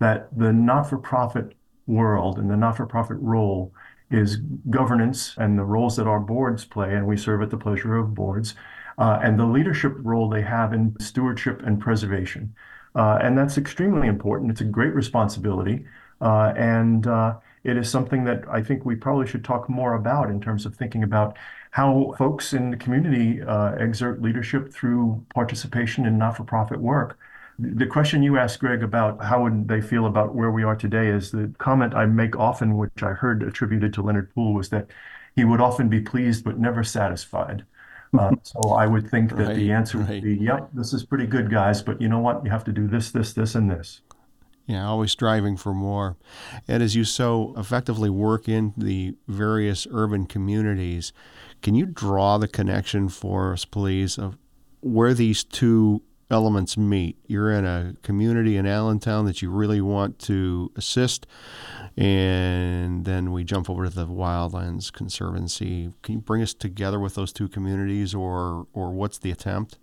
that 0.00 0.28
the 0.36 0.52
not-for-profit 0.52 1.54
world 1.86 2.38
and 2.38 2.50
the 2.50 2.56
not-for-profit 2.56 3.18
role 3.20 3.72
is 4.10 4.36
governance 4.70 5.34
and 5.38 5.58
the 5.58 5.64
roles 5.64 5.96
that 5.96 6.08
our 6.08 6.20
boards 6.20 6.64
play, 6.64 6.94
and 6.94 7.06
we 7.06 7.16
serve 7.16 7.42
at 7.42 7.50
the 7.50 7.56
pleasure 7.56 7.96
of 7.96 8.14
boards, 8.14 8.54
uh, 8.98 9.20
and 9.22 9.38
the 9.38 9.44
leadership 9.44 9.94
role 9.98 10.28
they 10.28 10.42
have 10.42 10.72
in 10.72 10.96
stewardship 10.98 11.62
and 11.64 11.80
preservation. 11.80 12.52
Uh, 12.98 13.18
and 13.22 13.38
that's 13.38 13.56
extremely 13.56 14.08
important. 14.08 14.50
It's 14.50 14.60
a 14.60 14.64
great 14.64 14.92
responsibility. 14.92 15.84
Uh, 16.20 16.52
and 16.56 17.06
uh, 17.06 17.36
it 17.62 17.76
is 17.76 17.88
something 17.88 18.24
that 18.24 18.42
I 18.50 18.60
think 18.60 18.84
we 18.84 18.96
probably 18.96 19.28
should 19.28 19.44
talk 19.44 19.68
more 19.68 19.94
about 19.94 20.30
in 20.30 20.40
terms 20.40 20.66
of 20.66 20.74
thinking 20.74 21.04
about 21.04 21.36
how 21.70 22.14
folks 22.18 22.52
in 22.52 22.70
the 22.72 22.76
community 22.76 23.40
exert 23.78 24.20
leadership 24.20 24.72
through 24.72 25.24
participation 25.32 26.06
in 26.06 26.18
not-for-profit 26.18 26.80
work. 26.80 27.18
The 27.60 27.86
question 27.86 28.22
you 28.22 28.38
asked, 28.38 28.58
Greg, 28.58 28.82
about 28.82 29.22
how 29.22 29.42
would 29.42 29.68
they 29.68 29.80
feel 29.80 30.06
about 30.06 30.34
where 30.34 30.50
we 30.50 30.64
are 30.64 30.76
today 30.76 31.08
is 31.08 31.30
the 31.30 31.52
comment 31.58 31.94
I 31.94 32.06
make 32.06 32.36
often, 32.36 32.76
which 32.76 33.02
I 33.02 33.12
heard 33.12 33.42
attributed 33.42 33.92
to 33.94 34.02
Leonard 34.02 34.34
Pool, 34.34 34.54
was 34.54 34.70
that 34.70 34.86
he 35.36 35.44
would 35.44 35.60
often 35.60 35.88
be 35.88 36.00
pleased 36.00 36.42
but 36.42 36.58
never 36.58 36.82
satisfied. 36.82 37.64
Uh, 38.16 38.34
so 38.42 38.70
I 38.70 38.86
would 38.86 39.10
think 39.10 39.36
that 39.36 39.56
the 39.56 39.72
answer 39.72 39.98
would 39.98 40.22
be, 40.22 40.36
yep, 40.36 40.70
this 40.72 40.92
is 40.92 41.04
pretty 41.04 41.26
good, 41.26 41.50
guys, 41.50 41.82
but 41.82 42.00
you 42.00 42.08
know 42.08 42.20
what? 42.20 42.44
You 42.44 42.50
have 42.50 42.64
to 42.64 42.72
do 42.72 42.86
this, 42.86 43.10
this, 43.10 43.32
this, 43.32 43.54
and 43.54 43.70
this. 43.70 44.00
Yeah, 44.66 44.86
always 44.86 45.12
striving 45.12 45.56
for 45.56 45.72
more. 45.72 46.16
And 46.66 46.82
as 46.82 46.94
you 46.94 47.04
so 47.04 47.54
effectively 47.56 48.10
work 48.10 48.48
in 48.48 48.74
the 48.76 49.14
various 49.26 49.86
urban 49.90 50.26
communities, 50.26 51.12
can 51.62 51.74
you 51.74 51.86
draw 51.86 52.36
the 52.38 52.48
connection 52.48 53.08
for 53.08 53.52
us, 53.54 53.64
please, 53.64 54.18
of 54.18 54.36
where 54.80 55.14
these 55.14 55.42
two 55.42 56.02
elements 56.30 56.76
meet? 56.76 57.16
You're 57.26 57.50
in 57.50 57.64
a 57.64 57.94
community 58.02 58.56
in 58.56 58.66
Allentown 58.66 59.24
that 59.26 59.42
you 59.42 59.50
really 59.50 59.80
want 59.80 60.18
to 60.20 60.70
assist, 60.76 61.26
and 61.96 63.04
then 63.04 63.32
we 63.32 63.44
jump 63.44 63.68
over 63.70 63.84
to 63.84 63.90
the 63.90 64.06
Wildlands 64.06 64.92
Conservancy. 64.92 65.92
Can 66.02 66.16
you 66.16 66.20
bring 66.20 66.42
us 66.42 66.54
together 66.54 67.00
with 67.00 67.14
those 67.14 67.32
two 67.32 67.48
communities, 67.48 68.14
or 68.14 68.66
or 68.72 68.92
what's 68.92 69.18
the 69.18 69.30
attempt? 69.30 69.78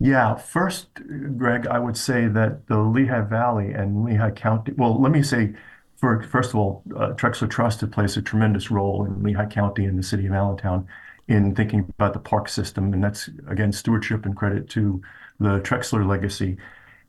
Yeah, 0.00 0.34
first, 0.34 0.88
Greg, 1.36 1.66
I 1.68 1.78
would 1.78 1.96
say 1.96 2.26
that 2.26 2.66
the 2.66 2.78
Lehigh 2.78 3.22
Valley 3.22 3.72
and 3.72 4.04
Lehigh 4.04 4.32
County. 4.32 4.72
Well, 4.76 5.00
let 5.00 5.12
me 5.12 5.22
say, 5.22 5.54
for 5.96 6.22
first 6.24 6.50
of 6.50 6.56
all, 6.56 6.82
uh, 6.96 7.12
Trexler 7.12 7.48
Trust 7.48 7.88
plays 7.92 8.16
a 8.16 8.22
tremendous 8.22 8.70
role 8.70 9.04
in 9.04 9.22
Lehigh 9.22 9.46
County 9.46 9.84
and 9.84 9.98
the 9.98 10.02
city 10.02 10.26
of 10.26 10.32
Allentown 10.32 10.86
in 11.28 11.54
thinking 11.54 11.86
about 11.98 12.12
the 12.12 12.18
park 12.18 12.48
system, 12.48 12.92
and 12.92 13.02
that's 13.02 13.30
again 13.48 13.72
stewardship 13.72 14.26
and 14.26 14.36
credit 14.36 14.68
to 14.70 15.00
the 15.40 15.60
Trexler 15.60 16.06
legacy. 16.06 16.56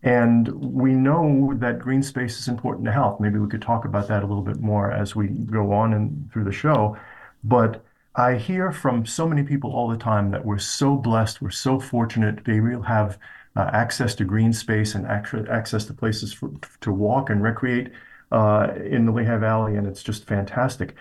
And 0.03 0.47
we 0.61 0.93
know 0.93 1.53
that 1.55 1.79
green 1.79 2.03
space 2.03 2.39
is 2.39 2.47
important 2.47 2.85
to 2.85 2.91
health. 2.91 3.19
Maybe 3.19 3.39
we 3.39 3.47
could 3.47 3.61
talk 3.61 3.85
about 3.85 4.07
that 4.07 4.23
a 4.23 4.27
little 4.27 4.43
bit 4.43 4.59
more 4.59 4.91
as 4.91 5.15
we 5.15 5.29
go 5.29 5.71
on 5.71 5.93
and 5.93 6.31
through 6.31 6.43
the 6.43 6.51
show. 6.51 6.95
But 7.43 7.83
I 8.15 8.35
hear 8.35 8.71
from 8.71 9.05
so 9.05 9.27
many 9.27 9.43
people 9.43 9.71
all 9.71 9.87
the 9.87 9.97
time 9.97 10.31
that 10.31 10.45
we're 10.45 10.59
so 10.59 10.95
blessed, 10.95 11.41
we're 11.41 11.49
so 11.49 11.79
fortunate. 11.79 12.45
They 12.45 12.59
will 12.59 12.83
have 12.83 13.17
uh, 13.55 13.69
access 13.73 14.15
to 14.15 14.25
green 14.25 14.53
space 14.53 14.95
and 14.95 15.05
access 15.07 15.85
to 15.85 15.93
places 15.93 16.33
for, 16.33 16.51
to 16.81 16.91
walk 16.91 17.29
and 17.29 17.41
recreate 17.41 17.91
uh, 18.31 18.67
in 18.83 19.05
the 19.05 19.11
Lehigh 19.11 19.37
Valley, 19.37 19.75
and 19.75 19.87
it's 19.87 20.03
just 20.03 20.25
fantastic. 20.25 20.95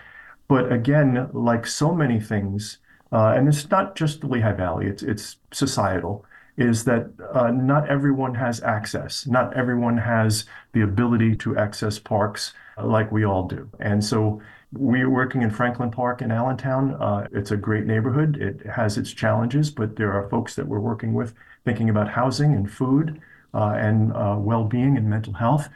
But 0.47 0.71
again, 0.71 1.29
like 1.33 1.67
so 1.67 1.93
many 1.93 2.19
things, 2.19 2.79
uh, 3.11 3.33
and 3.35 3.47
it's 3.47 3.69
not 3.69 3.95
just 3.95 4.21
the 4.21 4.27
Lehigh 4.27 4.53
Valley; 4.53 4.87
it's 4.87 5.03
it's 5.03 5.37
societal 5.51 6.25
is 6.57 6.85
that 6.85 7.07
uh, 7.33 7.51
not 7.51 7.89
everyone 7.89 8.35
has 8.35 8.61
access. 8.63 9.27
Not 9.27 9.53
everyone 9.55 9.97
has 9.97 10.45
the 10.73 10.81
ability 10.81 11.35
to 11.37 11.57
access 11.57 11.99
parks 11.99 12.53
like 12.81 13.11
we 13.11 13.25
all 13.25 13.47
do. 13.47 13.69
And 13.79 14.03
so 14.03 14.41
we're 14.71 15.09
working 15.09 15.41
in 15.41 15.49
Franklin 15.49 15.91
Park 15.91 16.21
in 16.21 16.31
Allentown. 16.31 16.95
Uh, 16.95 17.27
it's 17.31 17.51
a 17.51 17.57
great 17.57 17.85
neighborhood. 17.85 18.37
It 18.37 18.65
has 18.67 18.97
its 18.97 19.11
challenges, 19.13 19.71
but 19.71 19.95
there 19.95 20.11
are 20.13 20.29
folks 20.29 20.55
that 20.55 20.67
we're 20.67 20.79
working 20.79 21.13
with 21.13 21.33
thinking 21.63 21.89
about 21.89 22.09
housing 22.09 22.53
and 22.53 22.71
food 22.71 23.21
uh, 23.53 23.75
and 23.77 24.13
uh, 24.13 24.35
well-being 24.37 24.97
and 24.97 25.09
mental 25.09 25.33
health. 25.33 25.69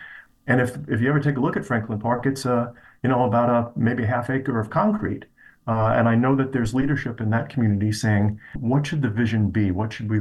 And 0.48 0.60
if 0.60 0.78
if 0.88 1.02
you 1.02 1.10
ever 1.10 1.20
take 1.20 1.38
a 1.38 1.40
look 1.40 1.56
at 1.56 1.66
Franklin 1.66 2.00
Park, 2.00 2.26
it's 2.26 2.46
a 2.46 2.74
you 3.04 3.10
know 3.10 3.26
about 3.26 3.50
a 3.50 3.80
maybe 3.80 4.04
half 4.04 4.30
acre 4.30 4.60
of 4.60 4.70
concrete. 4.70 5.26
Uh, 5.70 5.94
and 5.96 6.10
I 6.10 6.16
know 6.16 6.36
that 6.36 6.52
there's 6.52 6.74
leadership 6.74 7.22
in 7.22 7.30
that 7.30 7.50
community 7.50 7.92
saying, 7.92 8.40
what 8.56 8.88
should 8.88 9.04
the 9.04 9.10
vision 9.10 9.52
be? 9.52 9.70
What 9.70 9.94
should 9.94 10.10
we 10.10 10.20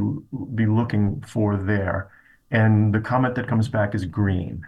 be 0.54 0.66
looking 0.66 1.22
for 1.26 1.56
there? 1.56 2.10
And 2.50 2.94
the 2.94 3.00
comment 3.00 3.34
that 3.36 3.48
comes 3.48 3.66
back 3.66 3.94
is 3.94 4.04
green. 4.04 4.62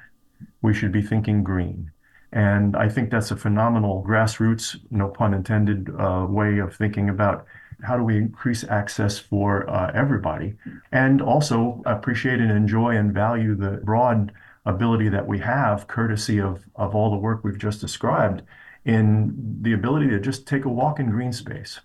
We 0.63 0.73
should 0.73 0.91
be 0.91 1.03
thinking 1.03 1.45
green. 1.45 1.91
And 2.33 2.77
I 2.77 2.89
think 2.89 3.11
that's 3.11 3.31
a 3.31 3.37
phenomenal 3.37 4.03
grassroots, 4.09 4.79
no 4.91 5.09
pun 5.09 5.35
intended, 5.35 5.91
uh, 5.99 6.27
way 6.27 6.57
of 6.61 6.75
thinking 6.75 7.11
about 7.11 7.45
how 7.83 7.99
do 7.99 8.03
we 8.03 8.17
increase 8.17 8.65
access 8.65 9.19
for 9.19 9.69
uh, 9.69 9.91
everybody 9.95 10.55
and 10.93 11.21
also 11.21 11.83
appreciate 11.85 12.41
and 12.41 12.51
enjoy 12.51 12.97
and 12.97 13.13
value 13.13 13.55
the 13.55 13.83
broad 13.85 14.33
ability 14.65 15.11
that 15.11 15.27
we 15.27 15.41
have, 15.41 15.89
courtesy 15.89 16.41
of, 16.41 16.65
of 16.77 16.95
all 16.95 17.11
the 17.11 17.19
work 17.19 17.45
we've 17.45 17.59
just 17.59 17.83
described, 17.83 18.43
in 18.85 19.59
the 19.63 19.73
ability 19.73 20.09
to 20.09 20.21
just 20.21 20.47
take 20.47 20.65
a 20.65 20.69
walk 20.69 20.99
in 20.99 21.11
green 21.11 21.33
space. 21.33 21.81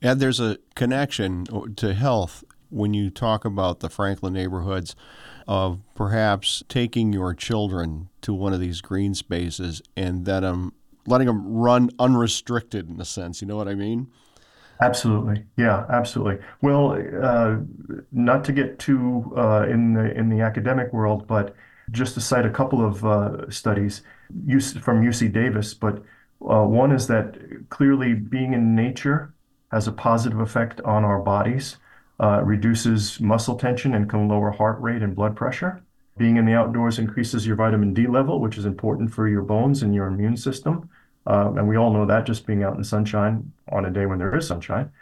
And 0.00 0.20
there's 0.20 0.40
a 0.40 0.58
connection 0.74 1.44
to 1.76 1.94
health 1.94 2.44
when 2.70 2.94
you 2.94 3.10
talk 3.10 3.44
about 3.44 3.80
the 3.80 3.88
Franklin 3.88 4.32
neighborhoods 4.32 4.96
of 5.46 5.80
perhaps 5.94 6.62
taking 6.68 7.12
your 7.12 7.34
children 7.34 8.08
to 8.22 8.32
one 8.32 8.52
of 8.52 8.60
these 8.60 8.80
green 8.80 9.14
spaces 9.14 9.82
and 9.96 10.24
then 10.24 10.44
um, 10.44 10.72
letting 11.06 11.26
them 11.26 11.46
run 11.46 11.90
unrestricted 11.98 12.88
in 12.88 13.00
a 13.00 13.04
sense. 13.04 13.42
You 13.42 13.48
know 13.48 13.56
what 13.56 13.68
I 13.68 13.74
mean? 13.74 14.08
Absolutely. 14.80 15.44
Yeah, 15.56 15.84
absolutely. 15.88 16.44
Well, 16.60 17.00
uh, 17.22 17.58
not 18.10 18.44
to 18.44 18.52
get 18.52 18.78
too 18.78 19.32
uh, 19.36 19.66
in 19.68 19.94
the 19.94 20.12
in 20.18 20.28
the 20.30 20.40
academic 20.40 20.92
world, 20.92 21.26
but 21.26 21.54
just 21.90 22.14
to 22.14 22.20
cite 22.20 22.46
a 22.46 22.50
couple 22.50 22.84
of 22.84 23.04
uh, 23.04 23.50
studies 23.50 24.02
from 24.80 25.02
UC 25.02 25.32
Davis, 25.32 25.74
but 25.74 26.02
uh, 26.42 26.64
one 26.64 26.92
is 26.92 27.06
that 27.06 27.38
clearly 27.70 28.14
being 28.14 28.52
in 28.52 28.74
nature 28.74 29.32
has 29.72 29.88
a 29.88 29.92
positive 29.92 30.40
effect 30.40 30.80
on 30.82 31.04
our 31.04 31.20
bodies 31.20 31.76
uh, 32.20 32.40
reduces 32.44 33.20
muscle 33.20 33.56
tension 33.56 33.94
and 33.94 34.08
can 34.08 34.28
lower 34.28 34.52
heart 34.52 34.80
rate 34.80 35.02
and 35.02 35.16
blood 35.16 35.34
pressure. 35.34 35.82
Being 36.16 36.36
in 36.36 36.46
the 36.46 36.54
outdoors 36.54 37.00
increases 37.00 37.44
your 37.44 37.56
vitamin 37.56 37.92
D 37.92 38.06
level, 38.06 38.40
which 38.40 38.56
is 38.56 38.66
important 38.66 39.12
for 39.12 39.26
your 39.26 39.42
bones 39.42 39.82
and 39.82 39.92
your 39.92 40.06
immune 40.06 40.36
system. 40.36 40.88
Uh, 41.26 41.52
and 41.56 41.66
we 41.66 41.76
all 41.76 41.92
know 41.92 42.06
that 42.06 42.24
just 42.24 42.46
being 42.46 42.62
out 42.62 42.76
in 42.76 42.84
sunshine 42.84 43.50
on 43.72 43.86
a 43.86 43.90
day 43.90 44.06
when 44.06 44.18
there 44.18 44.36
is 44.36 44.46
sunshine. 44.46 44.92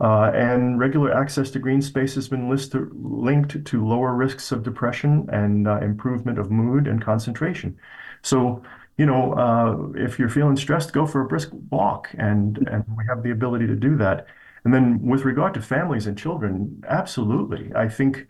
And 0.00 0.78
regular 0.78 1.14
access 1.14 1.50
to 1.50 1.58
green 1.58 1.82
space 1.82 2.14
has 2.14 2.28
been 2.28 2.48
linked 2.48 3.64
to 3.66 3.86
lower 3.86 4.14
risks 4.14 4.50
of 4.50 4.62
depression 4.62 5.28
and 5.30 5.66
improvement 5.66 6.38
of 6.38 6.50
mood 6.50 6.86
and 6.86 7.04
concentration. 7.04 7.76
So, 8.22 8.62
you 8.96 9.06
know, 9.06 9.32
uh, 9.32 9.98
if 9.98 10.18
you're 10.18 10.28
feeling 10.28 10.56
stressed, 10.56 10.92
go 10.92 11.06
for 11.06 11.22
a 11.22 11.26
brisk 11.26 11.50
walk, 11.70 12.08
and 12.18 12.58
and 12.70 12.84
we 12.96 13.04
have 13.08 13.22
the 13.22 13.30
ability 13.30 13.66
to 13.66 13.74
do 13.74 13.96
that. 13.96 14.26
And 14.64 14.72
then 14.72 15.00
with 15.02 15.24
regard 15.24 15.54
to 15.54 15.62
families 15.62 16.06
and 16.06 16.16
children, 16.16 16.82
absolutely. 16.88 17.72
I 17.74 17.88
think, 17.88 18.28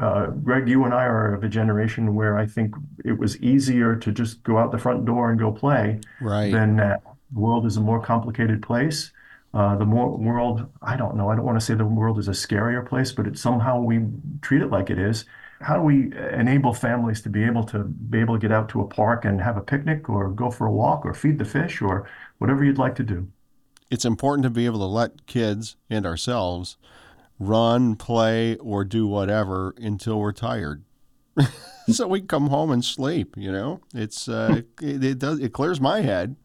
uh, 0.00 0.26
Greg, 0.28 0.68
you 0.68 0.84
and 0.84 0.94
I 0.94 1.04
are 1.04 1.34
of 1.34 1.44
a 1.44 1.48
generation 1.48 2.14
where 2.14 2.38
I 2.38 2.46
think 2.46 2.74
it 3.04 3.18
was 3.18 3.36
easier 3.42 3.94
to 3.96 4.10
just 4.10 4.42
go 4.42 4.56
out 4.56 4.72
the 4.72 4.78
front 4.78 5.04
door 5.04 5.30
and 5.30 5.38
go 5.38 5.52
play 5.52 6.00
right. 6.20 6.50
than 6.50 6.76
that. 6.76 7.02
The 7.32 7.40
world 7.40 7.66
is 7.66 7.76
a 7.76 7.80
more 7.80 8.00
complicated 8.00 8.62
place. 8.62 9.12
Uh, 9.52 9.76
the 9.76 9.84
more 9.84 10.16
world, 10.16 10.66
I 10.82 10.96
don't 10.96 11.16
know, 11.16 11.30
I 11.30 11.36
don't 11.36 11.44
want 11.44 11.58
to 11.58 11.64
say 11.64 11.74
the 11.74 11.84
world 11.84 12.18
is 12.18 12.28
a 12.28 12.32
scarier 12.32 12.86
place, 12.86 13.12
but 13.12 13.26
it 13.26 13.38
somehow 13.38 13.80
we 13.80 14.00
treat 14.42 14.62
it 14.62 14.70
like 14.70 14.90
it 14.90 14.98
is. 14.98 15.24
How 15.60 15.76
do 15.76 15.82
we 15.82 16.12
enable 16.32 16.74
families 16.74 17.22
to 17.22 17.30
be 17.30 17.44
able 17.44 17.64
to 17.64 17.84
be 17.84 18.20
able 18.20 18.34
to 18.34 18.40
get 18.40 18.52
out 18.52 18.68
to 18.70 18.80
a 18.82 18.86
park 18.86 19.24
and 19.24 19.40
have 19.40 19.56
a 19.56 19.62
picnic 19.62 20.08
or 20.08 20.30
go 20.30 20.50
for 20.50 20.66
a 20.66 20.72
walk 20.72 21.06
or 21.06 21.14
feed 21.14 21.38
the 21.38 21.44
fish 21.44 21.80
or 21.80 22.08
whatever 22.38 22.62
you'd 22.62 22.78
like 22.78 22.94
to 22.96 23.02
do? 23.02 23.28
it's 23.90 24.04
important 24.04 24.42
to 24.44 24.50
be 24.50 24.66
able 24.66 24.78
to 24.78 24.86
let 24.86 25.26
kids 25.26 25.76
and 25.88 26.06
ourselves 26.06 26.76
run, 27.38 27.96
play, 27.96 28.56
or 28.56 28.84
do 28.84 29.06
whatever 29.06 29.74
until 29.78 30.18
we're 30.18 30.32
tired. 30.32 30.82
so 31.88 32.06
we 32.06 32.20
come 32.20 32.48
home 32.48 32.70
and 32.70 32.84
sleep. 32.84 33.36
You 33.36 33.52
know, 33.52 33.80
it's 33.94 34.28
uh, 34.28 34.62
it, 34.82 35.04
it, 35.04 35.18
does 35.18 35.38
it 35.40 35.52
clears 35.52 35.80
my 35.80 36.00
head. 36.00 36.36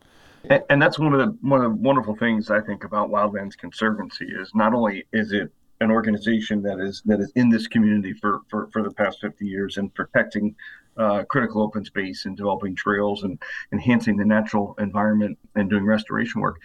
And, 0.50 0.64
and 0.70 0.82
that's 0.82 1.00
one 1.00 1.14
of 1.14 1.20
the 1.20 1.38
one 1.48 1.64
of 1.64 1.72
the 1.72 1.78
wonderful 1.78 2.16
things 2.16 2.50
I 2.50 2.62
think 2.62 2.84
about 2.84 3.10
Wildlands 3.10 3.58
Conservancy 3.58 4.26
is 4.26 4.54
not 4.54 4.74
only 4.74 5.06
is 5.14 5.32
it 5.32 5.52
an 5.82 5.92
organization 5.92 6.62
that 6.62 6.80
is 6.80 7.02
that 7.06 7.20
is 7.20 7.32
in 7.36 7.50
this 7.50 7.68
community 7.68 8.14
for 8.14 8.42
for, 8.50 8.70
for 8.72 8.82
the 8.84 8.92
past 8.92 9.20
50 9.20 9.46
years 9.46 9.78
and 9.78 9.94
protecting 9.94 10.56
uh, 10.98 11.24
critical 11.24 11.62
open 11.62 11.84
space 11.84 12.26
and 12.26 12.38
developing 12.38 12.76
trails 12.76 13.24
and 13.24 13.42
enhancing 13.74 14.18
the 14.18 14.26
natural 14.26 14.76
environment 14.80 15.38
and 15.56 15.70
doing 15.70 15.86
restoration 15.86 16.42
work 16.42 16.58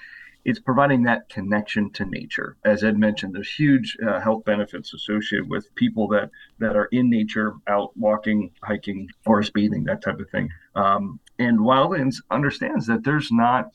it's 0.46 0.60
providing 0.60 1.02
that 1.02 1.28
connection 1.28 1.90
to 1.90 2.04
nature. 2.04 2.56
As 2.64 2.84
Ed 2.84 2.96
mentioned, 2.96 3.34
there's 3.34 3.50
huge 3.50 3.96
uh, 4.06 4.20
health 4.20 4.44
benefits 4.44 4.94
associated 4.94 5.50
with 5.50 5.74
people 5.74 6.06
that 6.08 6.30
that 6.60 6.76
are 6.76 6.84
in 6.92 7.10
nature, 7.10 7.54
out 7.66 7.90
walking, 7.96 8.52
hiking, 8.62 9.08
forest 9.24 9.52
bathing, 9.52 9.82
that 9.84 10.02
type 10.02 10.20
of 10.20 10.30
thing. 10.30 10.48
Um, 10.76 11.18
and 11.40 11.58
Wildlands 11.58 12.22
understands 12.30 12.86
that 12.86 13.02
there's 13.02 13.32
not 13.32 13.74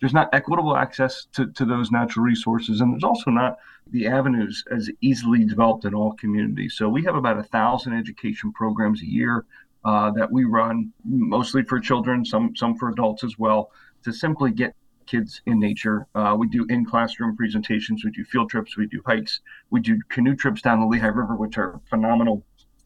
there's 0.00 0.14
not 0.14 0.28
equitable 0.32 0.76
access 0.76 1.26
to, 1.32 1.46
to 1.52 1.64
those 1.64 1.90
natural 1.90 2.24
resources, 2.24 2.80
and 2.80 2.92
there's 2.92 3.04
also 3.04 3.30
not 3.30 3.58
the 3.90 4.06
avenues 4.06 4.64
as 4.70 4.90
easily 5.00 5.44
developed 5.44 5.84
in 5.84 5.94
all 5.94 6.12
communities. 6.14 6.74
So 6.76 6.88
we 6.88 7.04
have 7.04 7.16
about 7.16 7.38
a 7.38 7.42
thousand 7.42 7.92
education 7.94 8.52
programs 8.52 9.02
a 9.02 9.06
year 9.06 9.44
uh, 9.84 10.10
that 10.12 10.30
we 10.30 10.44
run, 10.44 10.92
mostly 11.04 11.62
for 11.62 11.80
children, 11.80 12.24
some 12.24 12.54
some 12.56 12.76
for 12.76 12.88
adults 12.88 13.24
as 13.24 13.38
well, 13.38 13.70
to 14.04 14.12
simply 14.12 14.50
get 14.50 14.74
kids 15.06 15.42
in 15.46 15.58
nature. 15.58 16.06
Uh, 16.14 16.36
we 16.38 16.48
do 16.48 16.64
in 16.68 16.84
classroom 16.84 17.36
presentations, 17.36 18.04
we 18.04 18.10
do 18.10 18.24
field 18.24 18.48
trips, 18.48 18.76
we 18.76 18.86
do 18.86 19.02
hikes, 19.06 19.40
we 19.70 19.80
do 19.80 19.98
canoe 20.08 20.36
trips 20.36 20.62
down 20.62 20.80
the 20.80 20.86
Lehigh 20.86 21.08
River, 21.08 21.34
which 21.34 21.58
are 21.58 21.80
phenomenal, 21.88 22.44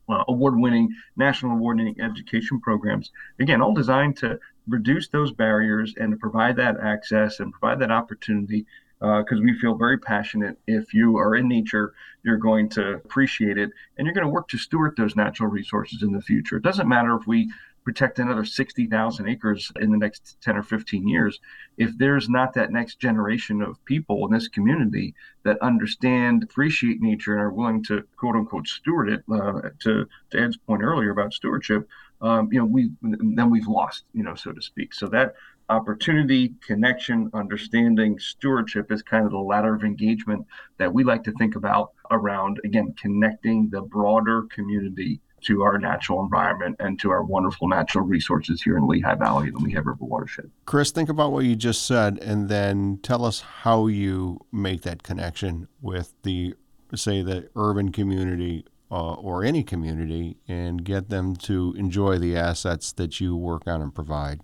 uh, 0.08 0.24
award 0.28 0.54
winning, 0.56 0.88
national 1.16 1.52
award 1.52 1.76
winning 1.78 2.00
education 2.00 2.60
programs. 2.60 3.10
Again, 3.40 3.60
all 3.60 3.74
designed 3.74 4.16
to 4.18 4.38
reduce 4.68 5.08
those 5.08 5.32
barriers 5.32 5.94
and 5.98 6.12
to 6.12 6.16
provide 6.16 6.56
that 6.56 6.78
access 6.80 7.40
and 7.40 7.52
provide 7.52 7.78
that 7.80 7.90
opportunity 7.90 8.66
because 9.00 9.38
uh, 9.38 9.42
we 9.42 9.58
feel 9.58 9.74
very 9.74 9.98
passionate. 9.98 10.56
If 10.66 10.94
you 10.94 11.18
are 11.18 11.36
in 11.36 11.48
nature, 11.48 11.94
you're 12.22 12.38
going 12.38 12.70
to 12.70 12.94
appreciate 12.94 13.58
it 13.58 13.70
and 13.98 14.06
you're 14.06 14.14
going 14.14 14.26
to 14.26 14.32
work 14.32 14.48
to 14.48 14.58
steward 14.58 14.94
those 14.96 15.16
natural 15.16 15.50
resources 15.50 16.02
in 16.02 16.12
the 16.12 16.22
future. 16.22 16.56
It 16.56 16.62
doesn't 16.62 16.88
matter 16.88 17.14
if 17.14 17.26
we 17.26 17.50
protect 17.84 18.18
another 18.18 18.44
60,000 18.44 19.28
acres 19.28 19.70
in 19.78 19.90
the 19.90 19.98
next 19.98 20.38
10 20.40 20.56
or 20.56 20.62
15 20.62 21.06
years, 21.06 21.38
if 21.76 21.96
there's 21.98 22.28
not 22.28 22.54
that 22.54 22.72
next 22.72 22.98
generation 22.98 23.60
of 23.60 23.84
people 23.84 24.26
in 24.26 24.32
this 24.32 24.48
community 24.48 25.14
that 25.44 25.60
understand, 25.60 26.42
appreciate 26.42 27.00
nature, 27.00 27.32
and 27.32 27.42
are 27.42 27.52
willing 27.52 27.84
to 27.84 28.02
quote 28.16 28.36
unquote 28.36 28.66
steward 28.66 29.10
it, 29.10 29.22
uh, 29.30 29.60
to, 29.80 30.06
to 30.30 30.38
Ed's 30.38 30.56
point 30.56 30.82
earlier 30.82 31.10
about 31.10 31.34
stewardship, 31.34 31.86
um, 32.24 32.48
you 32.50 32.58
know, 32.58 32.64
we 32.64 32.90
then 33.02 33.50
we've 33.50 33.68
lost, 33.68 34.04
you 34.14 34.22
know, 34.22 34.34
so 34.34 34.50
to 34.50 34.62
speak. 34.62 34.94
So 34.94 35.06
that 35.08 35.34
opportunity, 35.68 36.54
connection, 36.66 37.30
understanding, 37.34 38.18
stewardship 38.18 38.90
is 38.90 39.02
kind 39.02 39.26
of 39.26 39.32
the 39.32 39.38
ladder 39.38 39.74
of 39.74 39.84
engagement 39.84 40.46
that 40.78 40.92
we 40.92 41.04
like 41.04 41.22
to 41.24 41.32
think 41.32 41.54
about 41.54 41.92
around, 42.10 42.60
again, 42.64 42.94
connecting 43.00 43.68
the 43.68 43.82
broader 43.82 44.42
community 44.50 45.20
to 45.42 45.62
our 45.62 45.78
natural 45.78 46.22
environment 46.22 46.74
and 46.78 46.98
to 46.98 47.10
our 47.10 47.22
wonderful 47.22 47.68
natural 47.68 48.06
resources 48.06 48.62
here 48.62 48.78
in 48.78 48.88
Lehigh 48.88 49.14
Valley 49.14 49.48
and 49.48 49.56
the 49.56 49.60
Lehigh 49.60 49.80
River 49.80 49.98
watershed. 50.00 50.50
Chris, 50.64 50.90
think 50.90 51.10
about 51.10 51.32
what 51.32 51.44
you 51.44 51.54
just 51.54 51.86
said 51.86 52.18
and 52.20 52.48
then 52.48 52.98
tell 53.02 53.26
us 53.26 53.40
how 53.40 53.86
you 53.86 54.40
make 54.50 54.80
that 54.82 55.02
connection 55.02 55.68
with 55.82 56.14
the, 56.22 56.54
say, 56.94 57.20
the 57.20 57.50
urban 57.54 57.92
community 57.92 58.64
uh, 58.90 59.14
or 59.14 59.44
any 59.44 59.62
community 59.62 60.36
and 60.46 60.84
get 60.84 61.08
them 61.08 61.34
to 61.36 61.74
enjoy 61.76 62.18
the 62.18 62.36
assets 62.36 62.92
that 62.92 63.20
you 63.20 63.36
work 63.36 63.66
on 63.66 63.82
and 63.82 63.94
provide. 63.94 64.40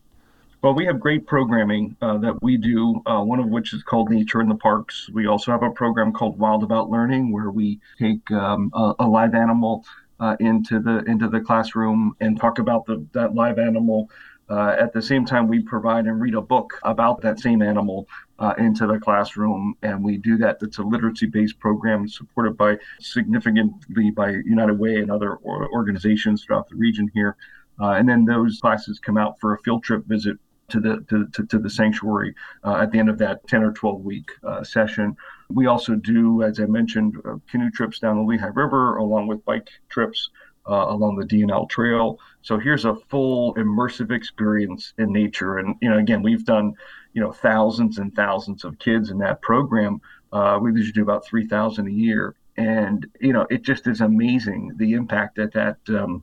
Well, 0.63 0.75
we 0.75 0.85
have 0.85 1.01
great 1.01 1.27
programming 1.27 1.97
uh, 2.03 2.19
that 2.19 2.43
we 2.43 2.59
do, 2.59 3.01
uh, 3.07 3.23
one 3.23 3.41
of 3.41 3.49
which 3.49 3.73
is 3.73 3.83
called 3.83 4.11
Nature 4.11 4.43
in 4.43 4.49
the 4.49 4.57
Parks. 4.57 5.09
We 5.11 5.27
also 5.27 5.53
have 5.53 5.63
a 5.63 5.71
program 5.71 6.13
called 6.13 6.39
Wild 6.39 6.63
About 6.63 6.91
Learning, 6.91 7.33
where 7.33 7.51
we 7.51 7.81
take 7.99 8.31
um, 8.31 8.71
a, 8.75 8.95
a, 8.99 9.09
live 9.09 9.35
animal 9.35 9.87
uh, 10.19 10.37
into 10.39 10.79
the 10.79 10.99
into 11.05 11.29
the 11.29 11.41
classroom 11.41 12.15
and 12.21 12.39
talk 12.39 12.59
about 12.59 12.85
the, 12.85 13.07
that 13.13 13.35
live 13.35 13.59
animal. 13.59 14.11
Uh, 14.51 14.77
at 14.79 14.93
the 14.93 15.01
same 15.01 15.25
time, 15.25 15.49
we 15.49 15.61
provide 15.61 16.05
and 16.05 16.21
read 16.21 16.35
a 16.35 16.43
book 16.43 16.79
about 16.83 17.23
that 17.23 17.39
same 17.41 17.63
animal 17.63 18.07
uh, 18.41 18.55
into 18.59 18.87
the 18.87 18.99
classroom, 18.99 19.75
and 19.83 20.03
we 20.03 20.17
do 20.17 20.37
that. 20.39 20.59
It's 20.63 20.79
a 20.79 20.83
literacy-based 20.83 21.59
program 21.59 22.09
supported 22.09 22.57
by 22.57 22.79
significantly 23.01 24.11
by 24.11 24.31
United 24.31 24.79
Way 24.79 24.97
and 24.97 25.11
other 25.11 25.39
organizations 25.45 26.43
throughout 26.43 26.69
the 26.69 26.77
region 26.77 27.11
here. 27.13 27.37
Uh, 27.81 27.93
and 27.93 28.09
then 28.09 28.25
those 28.25 28.59
classes 28.61 28.99
come 28.99 29.17
out 29.17 29.39
for 29.41 29.55
a 29.55 29.59
field 29.59 29.83
trip 29.85 30.05
visit 30.07 30.37
to 30.69 30.81
the 30.81 31.05
to, 31.09 31.27
to, 31.29 31.47
to 31.47 31.59
the 31.59 31.69
sanctuary 31.69 32.35
uh, 32.65 32.77
at 32.77 32.93
the 32.93 32.99
end 32.99 33.11
of 33.11 33.19
that 33.19 33.47
10 33.49 33.63
or 33.63 33.73
12 33.73 34.03
week 34.03 34.31
uh, 34.45 34.63
session. 34.63 35.17
We 35.49 35.67
also 35.67 35.95
do, 35.97 36.43
as 36.43 36.61
I 36.61 36.67
mentioned, 36.67 37.17
uh, 37.25 37.37
canoe 37.51 37.71
trips 37.71 37.99
down 37.99 38.17
the 38.17 38.23
Lehigh 38.23 38.53
River 38.55 38.97
along 38.97 39.27
with 39.27 39.45
bike 39.45 39.69
trips 39.89 40.31
uh, 40.69 40.87
along 40.89 41.17
the 41.17 41.25
D&L 41.25 41.67
Trail. 41.67 42.19
So 42.43 42.59
here's 42.59 42.85
a 42.85 42.95
full 42.95 43.55
immersive 43.55 44.11
experience 44.11 44.93
in 44.99 45.13
nature. 45.13 45.59
And 45.59 45.77
you 45.81 45.91
know, 45.91 45.99
again, 45.99 46.23
we've 46.23 46.45
done 46.45 46.75
you 47.13 47.21
know 47.21 47.33
thousands 47.33 47.99
and 47.99 48.15
thousands 48.15 48.65
of 48.65 48.79
kids 48.79 49.11
in 49.11 49.19
that 49.19 49.43
program. 49.43 50.01
Uh, 50.33 50.59
we 50.61 50.71
usually 50.71 50.93
do 50.93 51.03
about 51.03 51.27
3,000 51.27 51.89
a 51.89 51.91
year, 51.91 52.37
and 52.57 53.07
you 53.21 53.33
know, 53.33 53.47
it 53.51 53.63
just 53.63 53.87
is 53.87 54.01
amazing 54.01 54.73
the 54.77 54.93
impact 54.93 55.37
that 55.37 55.53
that 55.53 55.79
um, 55.89 56.23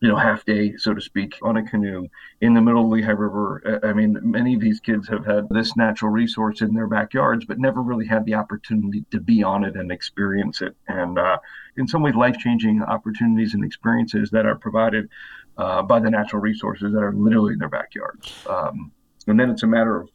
you 0.00 0.08
know, 0.08 0.16
half 0.16 0.44
day, 0.44 0.76
so 0.76 0.92
to 0.92 1.00
speak, 1.00 1.38
on 1.42 1.56
a 1.56 1.62
canoe 1.62 2.06
in 2.42 2.52
the 2.52 2.60
middle 2.60 2.84
of 2.84 2.90
the 2.90 2.96
Lehigh 2.96 3.12
River. 3.12 3.80
I 3.82 3.92
mean, 3.94 4.18
many 4.22 4.54
of 4.54 4.60
these 4.60 4.78
kids 4.78 5.08
have 5.08 5.24
had 5.24 5.48
this 5.48 5.74
natural 5.76 6.10
resource 6.10 6.60
in 6.60 6.74
their 6.74 6.86
backyards, 6.86 7.46
but 7.46 7.58
never 7.58 7.80
really 7.80 8.06
had 8.06 8.24
the 8.26 8.34
opportunity 8.34 9.04
to 9.10 9.20
be 9.20 9.42
on 9.42 9.64
it 9.64 9.74
and 9.74 9.90
experience 9.90 10.60
it. 10.60 10.76
And 10.88 11.18
uh, 11.18 11.38
in 11.76 11.88
some 11.88 12.02
ways, 12.02 12.14
life 12.14 12.36
changing 12.36 12.82
opportunities 12.82 13.54
and 13.54 13.64
experiences 13.64 14.30
that 14.30 14.44
are 14.44 14.56
provided 14.56 15.08
uh, 15.56 15.82
by 15.82 15.98
the 15.98 16.10
natural 16.10 16.42
resources 16.42 16.92
that 16.92 17.02
are 17.02 17.14
literally 17.14 17.54
in 17.54 17.58
their 17.58 17.70
backyards. 17.70 18.34
Um, 18.48 18.92
and 19.26 19.40
then 19.40 19.50
it's 19.50 19.62
a 19.62 19.66
matter 19.66 19.98
of 19.98 20.10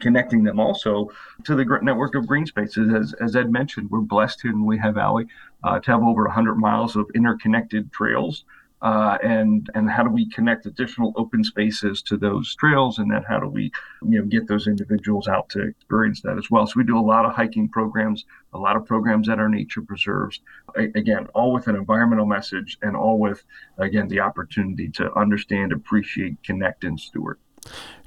connecting 0.00 0.44
them 0.44 0.60
also 0.60 1.10
to 1.44 1.54
the 1.54 1.64
network 1.82 2.14
of 2.14 2.26
green 2.26 2.46
spaces. 2.46 2.92
As, 2.92 3.14
as 3.20 3.36
Ed 3.36 3.50
mentioned, 3.50 3.90
we're 3.90 4.00
blessed 4.00 4.44
in 4.44 4.66
Lehigh 4.66 4.90
Valley 4.90 5.26
uh, 5.64 5.78
to 5.80 5.90
have 5.90 6.02
over 6.02 6.24
100 6.24 6.56
miles 6.56 6.96
of 6.96 7.06
interconnected 7.14 7.92
trails 7.92 8.44
uh, 8.86 9.18
and 9.22 9.68
and 9.74 9.90
how 9.90 10.04
do 10.04 10.10
we 10.10 10.30
connect 10.30 10.64
additional 10.66 11.12
open 11.16 11.42
spaces 11.42 12.02
to 12.02 12.16
those 12.16 12.54
trails? 12.54 12.98
And 12.98 13.10
then 13.10 13.24
how 13.28 13.40
do 13.40 13.48
we 13.48 13.72
you 14.02 14.20
know 14.20 14.24
get 14.24 14.46
those 14.46 14.68
individuals 14.68 15.26
out 15.26 15.48
to 15.50 15.62
experience 15.62 16.20
that 16.22 16.38
as 16.38 16.50
well? 16.52 16.66
So 16.68 16.74
we 16.76 16.84
do 16.84 16.98
a 16.98 17.08
lot 17.14 17.24
of 17.24 17.34
hiking 17.34 17.68
programs 17.68 18.24
a 18.52 18.58
lot 18.58 18.76
of 18.76 18.86
programs 18.86 19.28
at 19.28 19.38
our 19.38 19.48
nature 19.48 19.82
preserves 19.82 20.40
again 20.76 21.26
all 21.34 21.52
with 21.52 21.66
an 21.66 21.76
environmental 21.76 22.26
message 22.26 22.78
and 22.80 22.96
all 22.96 23.18
with 23.18 23.42
again 23.78 24.08
the 24.08 24.20
opportunity 24.20 24.88
to 24.88 25.12
understand 25.14 25.72
appreciate 25.72 26.42
connect 26.42 26.84
and 26.84 26.98
steward. 26.98 27.38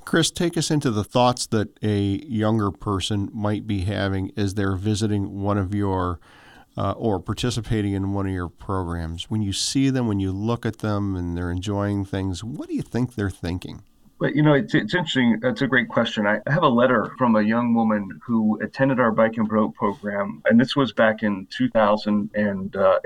Chris, 0.06 0.32
take 0.32 0.58
us 0.58 0.72
into 0.72 0.90
the 0.90 1.04
thoughts 1.04 1.46
that 1.48 1.68
a 1.84 2.26
younger 2.26 2.72
person 2.72 3.30
might 3.32 3.68
be 3.68 3.82
having 3.82 4.32
as 4.36 4.56
they're 4.56 4.76
visiting 4.76 5.42
one 5.42 5.58
of 5.58 5.76
your 5.76 6.20
uh, 6.80 6.94
or 6.94 7.20
participating 7.20 7.92
in 7.92 8.14
one 8.14 8.26
of 8.26 8.32
your 8.32 8.48
programs, 8.48 9.30
when 9.30 9.42
you 9.42 9.52
see 9.52 9.90
them, 9.90 10.08
when 10.08 10.22
you 10.22 10.32
look 10.32 10.66
at 10.66 10.80
them 10.80 11.14
and 11.14 11.36
they're 11.36 11.52
enjoying 11.52 12.06
things, 12.06 12.42
what 12.42 12.70
do 12.70 12.76
you 12.76 12.82
think 12.82 13.16
they're 13.16 13.30
thinking? 13.30 13.84
But 14.18 14.34
you 14.34 14.42
know, 14.42 14.54
it's, 14.54 14.74
it's 14.74 14.94
interesting. 14.94 15.40
That's 15.42 15.62
a 15.62 15.68
great 15.68 15.90
question. 15.90 16.26
I 16.26 16.40
have 16.48 16.64
a 16.64 16.70
letter 16.70 17.12
from 17.18 17.36
a 17.36 17.42
young 17.42 17.74
woman 17.74 18.22
who 18.26 18.58
attended 18.62 18.98
our 18.98 19.12
bike 19.12 19.36
and 19.36 19.50
boat 19.50 19.76
program, 19.76 20.42
and 20.46 20.58
this 20.58 20.74
was 20.74 20.94
back 20.94 21.22
in 21.22 21.48
2002. 21.50 22.80
Uh, 22.80 23.00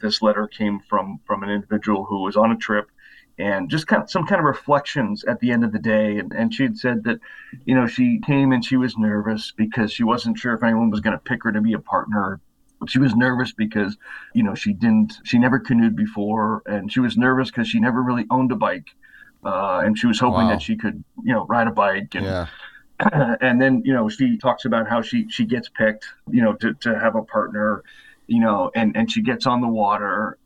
this 0.00 0.20
letter 0.20 0.48
came 0.48 0.80
from 0.88 1.20
from 1.24 1.44
an 1.44 1.50
individual 1.50 2.04
who 2.04 2.22
was 2.22 2.36
on 2.36 2.50
a 2.50 2.56
trip 2.56 2.90
and 3.38 3.70
just 3.70 3.86
kind 3.86 4.02
of 4.02 4.10
some 4.10 4.26
kind 4.26 4.40
of 4.40 4.44
reflections 4.44 5.22
at 5.24 5.38
the 5.38 5.52
end 5.52 5.64
of 5.64 5.72
the 5.72 5.78
day. 5.78 6.18
And, 6.18 6.32
and 6.32 6.52
she 6.52 6.64
had 6.64 6.76
said 6.76 7.04
that, 7.04 7.20
you 7.64 7.74
know, 7.74 7.86
she 7.86 8.20
came 8.20 8.52
and 8.52 8.64
she 8.64 8.76
was 8.76 8.98
nervous 8.98 9.52
because 9.56 9.92
she 9.92 10.04
wasn't 10.04 10.38
sure 10.38 10.54
if 10.54 10.62
anyone 10.62 10.90
was 10.90 11.00
going 11.00 11.16
to 11.16 11.22
pick 11.22 11.44
her 11.44 11.52
to 11.52 11.60
be 11.60 11.72
a 11.72 11.78
partner 11.78 12.40
she 12.88 12.98
was 12.98 13.14
nervous 13.14 13.52
because 13.52 13.96
you 14.34 14.42
know 14.42 14.54
she 14.54 14.72
didn't 14.72 15.14
she 15.24 15.38
never 15.38 15.58
canoed 15.58 15.96
before 15.96 16.62
and 16.66 16.92
she 16.92 17.00
was 17.00 17.16
nervous 17.16 17.50
because 17.50 17.68
she 17.68 17.80
never 17.80 18.02
really 18.02 18.26
owned 18.30 18.50
a 18.52 18.56
bike 18.56 18.88
uh, 19.44 19.82
and 19.84 19.98
she 19.98 20.06
was 20.06 20.20
hoping 20.20 20.46
wow. 20.46 20.50
that 20.50 20.62
she 20.62 20.76
could 20.76 21.02
you 21.24 21.32
know 21.32 21.46
ride 21.46 21.66
a 21.66 21.72
bike 21.72 22.14
and 22.14 22.24
yeah. 22.24 22.46
and 23.40 23.60
then 23.60 23.82
you 23.84 23.92
know 23.92 24.08
she 24.08 24.36
talks 24.38 24.64
about 24.64 24.88
how 24.88 25.02
she 25.02 25.28
she 25.28 25.44
gets 25.44 25.68
picked 25.68 26.06
you 26.30 26.42
know 26.42 26.54
to, 26.54 26.74
to 26.74 26.98
have 26.98 27.16
a 27.16 27.22
partner 27.22 27.82
you 28.26 28.40
know 28.40 28.70
and 28.74 28.96
and 28.96 29.10
she 29.10 29.22
gets 29.22 29.46
on 29.46 29.60
the 29.60 29.68
water 29.68 30.38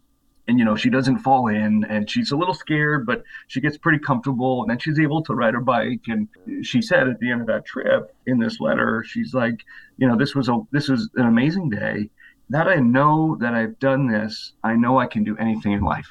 and 0.49 0.59
you 0.59 0.65
know 0.65 0.77
she 0.77 0.91
doesn't 0.91 1.19
fall 1.19 1.49
in 1.49 1.85
and 1.85 2.09
she's 2.09 2.31
a 2.31 2.37
little 2.37 2.55
scared 2.55 3.05
but 3.05 3.23
she 3.49 3.61
gets 3.61 3.77
pretty 3.77 3.99
comfortable 3.99 4.63
and 4.63 4.71
then 4.71 4.79
she's 4.79 4.99
able 4.99 5.23
to 5.23 5.35
ride 5.35 5.55
her 5.55 5.61
bike 5.61 6.01
and 6.07 6.29
she 6.63 6.81
said 6.81 7.09
at 7.09 7.19
the 7.21 7.31
end 7.31 7.41
of 7.41 7.47
that 7.47 7.65
trip 7.65 8.15
in 8.27 8.39
this 8.39 8.61
letter 8.61 9.05
she's 9.07 9.35
like 9.35 9.65
you 9.99 10.07
know 10.07 10.17
this 10.17 10.35
was 10.35 10.49
a 10.49 10.59
this 10.73 10.89
was 10.89 11.11
an 11.17 11.27
amazing 11.27 11.69
day 11.69 12.09
that 12.51 12.69
I 12.69 12.77
know 12.77 13.37
that 13.41 13.55
I've 13.55 13.79
done 13.79 14.07
this, 14.07 14.53
I 14.63 14.75
know 14.75 14.99
I 14.99 15.07
can 15.07 15.25
do 15.25 15.37
anything 15.39 15.73
in 15.73 15.81
life. 15.81 16.09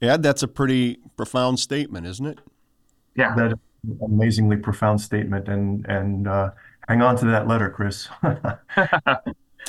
Ed, 0.00 0.22
that's 0.22 0.42
a 0.42 0.48
pretty 0.48 0.98
profound 1.16 1.60
statement, 1.60 2.06
isn't 2.06 2.26
it? 2.26 2.38
Yeah. 3.14 3.34
That 3.36 3.58
amazingly 4.02 4.56
profound 4.56 5.00
statement. 5.00 5.48
And 5.48 5.86
and 5.86 6.28
uh, 6.28 6.50
hang 6.88 7.02
on 7.02 7.16
to 7.18 7.26
that 7.26 7.46
letter, 7.46 7.70
Chris. 7.70 8.08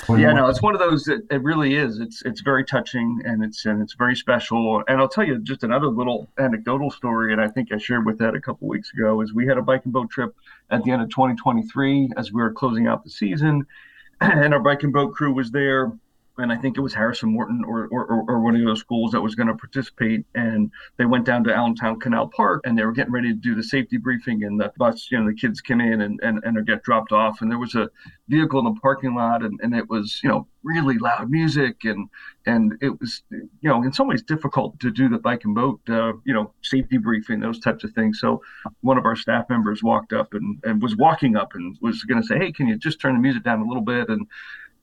yeah, 0.09 0.33
no, 0.33 0.47
it's 0.47 0.61
one 0.61 0.73
of 0.73 0.79
those 0.79 1.03
that 1.03 1.25
it 1.29 1.41
really 1.43 1.75
is. 1.75 1.99
It's 1.99 2.23
it's 2.23 2.41
very 2.41 2.65
touching 2.65 3.21
and 3.25 3.43
it's 3.43 3.65
and 3.65 3.81
it's 3.81 3.93
very 3.93 4.15
special. 4.15 4.83
And 4.87 4.99
I'll 4.99 5.09
tell 5.09 5.25
you 5.25 5.39
just 5.39 5.63
another 5.63 5.87
little 5.87 6.27
anecdotal 6.39 6.89
story, 6.91 7.31
and 7.31 7.41
I 7.41 7.47
think 7.47 7.71
I 7.71 7.77
shared 7.77 8.05
with 8.05 8.17
that 8.19 8.35
a 8.35 8.41
couple 8.41 8.67
weeks 8.67 8.91
ago. 8.93 9.21
Is 9.21 9.33
we 9.33 9.45
had 9.45 9.57
a 9.57 9.61
bike 9.61 9.81
and 9.83 9.93
boat 9.93 10.09
trip 10.09 10.35
at 10.71 10.83
the 10.83 10.91
end 10.91 11.01
of 11.01 11.09
2023 11.09 12.11
as 12.17 12.31
we 12.31 12.41
were 12.41 12.51
closing 12.51 12.87
out 12.87 13.03
the 13.03 13.09
season, 13.09 13.65
and 14.31 14.53
our 14.53 14.59
bike 14.59 14.83
and 14.83 14.93
boat 14.93 15.13
crew 15.13 15.33
was 15.33 15.51
there 15.51 15.91
and 16.37 16.51
I 16.51 16.57
think 16.57 16.77
it 16.77 16.81
was 16.81 16.93
Harrison 16.93 17.31
Morton 17.31 17.63
or, 17.67 17.87
or, 17.91 18.25
or 18.27 18.39
one 18.39 18.55
of 18.55 18.65
those 18.65 18.79
schools 18.79 19.11
that 19.11 19.21
was 19.21 19.35
going 19.35 19.47
to 19.47 19.53
participate. 19.53 20.25
And 20.33 20.71
they 20.97 21.05
went 21.05 21.25
down 21.25 21.43
to 21.43 21.53
Allentown 21.53 21.99
Canal 21.99 22.27
Park 22.35 22.61
and 22.65 22.77
they 22.77 22.83
were 22.83 22.91
getting 22.91 23.13
ready 23.13 23.29
to 23.29 23.39
do 23.39 23.53
the 23.53 23.63
safety 23.63 23.97
briefing. 23.97 24.43
And 24.43 24.59
the 24.59 24.73
bus, 24.77 25.09
you 25.11 25.19
know, 25.19 25.27
the 25.27 25.35
kids 25.35 25.61
came 25.61 25.79
in 25.79 26.01
and, 26.01 26.19
and, 26.23 26.43
and 26.43 26.65
get 26.65 26.81
dropped 26.81 27.11
off. 27.11 27.41
And 27.41 27.51
there 27.51 27.59
was 27.59 27.75
a 27.75 27.87
vehicle 28.29 28.57
in 28.59 28.65
the 28.65 28.79
parking 28.81 29.13
lot 29.13 29.43
and, 29.43 29.59
and 29.61 29.75
it 29.75 29.87
was, 29.89 30.21
you 30.23 30.29
know, 30.29 30.47
really 30.63 30.97
loud 30.97 31.29
music. 31.29 31.83
And, 31.83 32.09
and 32.47 32.73
it 32.81 32.99
was, 32.99 33.21
you 33.29 33.69
know, 33.69 33.83
in 33.83 33.93
some 33.93 34.07
ways 34.07 34.23
difficult 34.23 34.79
to 34.79 34.89
do 34.89 35.09
the 35.09 35.19
bike 35.19 35.43
and 35.45 35.53
boat, 35.53 35.81
uh, 35.87 36.13
you 36.25 36.33
know, 36.33 36.51
safety 36.63 36.97
briefing, 36.97 37.41
those 37.41 37.59
types 37.59 37.83
of 37.83 37.91
things. 37.91 38.19
So 38.19 38.41
one 38.81 38.97
of 38.97 39.05
our 39.05 39.15
staff 39.15 39.49
members 39.49 39.83
walked 39.83 40.13
up 40.13 40.33
and, 40.33 40.59
and 40.63 40.81
was 40.81 40.95
walking 40.95 41.35
up 41.35 41.53
and 41.53 41.77
was 41.79 42.03
going 42.03 42.21
to 42.21 42.27
say, 42.27 42.39
Hey, 42.39 42.51
can 42.51 42.67
you 42.67 42.75
just 42.75 42.99
turn 42.99 43.13
the 43.13 43.21
music 43.21 43.43
down 43.43 43.61
a 43.61 43.67
little 43.67 43.83
bit? 43.83 44.09
And, 44.09 44.25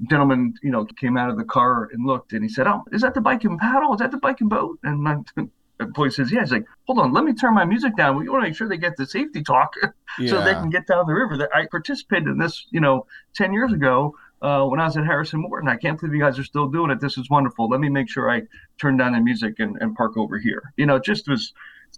gentleman, 0.09 0.55
you 0.63 0.71
know, 0.71 0.85
came 0.85 1.17
out 1.17 1.31
of 1.31 1.37
the 1.37 1.45
car 1.45 1.89
and 1.93 2.07
looked 2.07 2.33
and 2.33 2.43
he 2.43 2.49
said, 2.49 2.67
Oh, 2.67 2.85
is 2.93 3.03
that 3.03 3.15
the 3.15 3.21
bike 3.21 3.45
and 3.45 3.59
paddle? 3.59 3.93
Is 3.93 4.01
that 4.01 4.11
the 4.11 4.19
bike 4.19 4.41
and 4.41 4.51
boat? 4.51 4.79
And 4.83 5.03
my 5.03 5.19
employee 5.81 6.11
says, 6.11 6.33
Yeah. 6.33 6.41
He's 6.41 6.53
like, 6.53 6.65
Hold 6.87 7.01
on, 7.01 7.13
let 7.13 7.25
me 7.25 7.33
turn 7.35 7.55
my 7.55 7.65
music 7.65 7.97
down. 7.97 8.17
We 8.17 8.29
want 8.29 8.43
to 8.43 8.49
make 8.49 8.57
sure 8.57 8.69
they 8.69 8.77
get 8.77 8.97
the 8.97 9.07
safety 9.07 9.43
talk 9.43 9.75
yeah. 10.19 10.29
so 10.31 10.43
they 10.43 10.55
can 10.55 10.71
get 10.71 10.87
down 10.87 11.07
the 11.07 11.15
river. 11.15 11.37
That 11.37 11.51
I 11.55 11.67
participated 11.67 12.29
in 12.29 12.39
this, 12.39 12.67
you 12.71 12.81
know, 12.81 13.07
10 13.35 13.53
years 13.53 13.73
ago. 13.73 14.15
Uh, 14.43 14.65
when 14.65 14.81
I 14.81 14.87
was 14.87 14.97
at 14.97 15.05
Harrison 15.05 15.43
Morton, 15.43 15.69
I 15.69 15.77
can't 15.77 16.01
believe 16.01 16.15
you 16.15 16.23
guys 16.23 16.39
are 16.39 16.45
still 16.45 16.67
doing 16.67 16.91
it. 16.91 16.99
This 16.99 17.19
is 17.19 17.29
wonderful. 17.29 17.69
Let 17.69 17.79
me 17.79 17.91
make 17.91 18.09
sure 18.09 18.31
I 18.31 18.41
turn 18.81 18.97
down 18.97 19.13
the 19.13 19.21
music 19.21 19.57
and, 19.59 19.77
and 19.83 19.95
park 19.95 20.17
over 20.17 20.39
here. 20.39 20.73
You 20.79 20.87
know, 20.87 20.99
just 20.99 21.29
was 21.29 21.53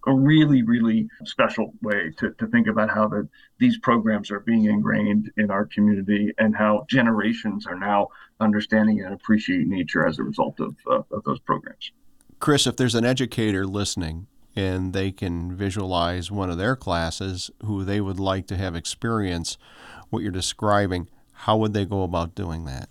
a 0.06 0.12
really, 0.12 0.62
really 0.62 1.08
special 1.24 1.72
way 1.82 2.10
to, 2.18 2.32
to 2.32 2.46
think 2.48 2.66
about 2.66 2.90
how 2.90 3.06
the, 3.06 3.28
these 3.58 3.78
programs 3.78 4.30
are 4.30 4.40
being 4.40 4.64
ingrained 4.64 5.30
in 5.36 5.50
our 5.50 5.66
community 5.66 6.32
and 6.38 6.56
how 6.56 6.84
generations 6.88 7.66
are 7.66 7.78
now 7.78 8.08
understanding 8.40 9.00
and 9.00 9.14
appreciating 9.14 9.68
nature 9.68 10.06
as 10.06 10.18
a 10.18 10.22
result 10.22 10.58
of, 10.60 10.74
uh, 10.90 11.02
of 11.12 11.22
those 11.24 11.38
programs. 11.40 11.92
Chris, 12.40 12.66
if 12.66 12.76
there's 12.76 12.96
an 12.96 13.04
educator 13.04 13.64
listening 13.66 14.26
and 14.56 14.92
they 14.92 15.12
can 15.12 15.54
visualize 15.54 16.30
one 16.30 16.50
of 16.50 16.58
their 16.58 16.74
classes 16.74 17.50
who 17.64 17.84
they 17.84 18.00
would 18.00 18.18
like 18.18 18.46
to 18.48 18.56
have 18.56 18.74
experience 18.74 19.56
what 20.10 20.22
you're 20.22 20.32
describing, 20.32 21.08
how 21.32 21.56
would 21.56 21.72
they 21.72 21.84
go 21.84 22.02
about 22.02 22.34
doing 22.34 22.64
that? 22.64 22.88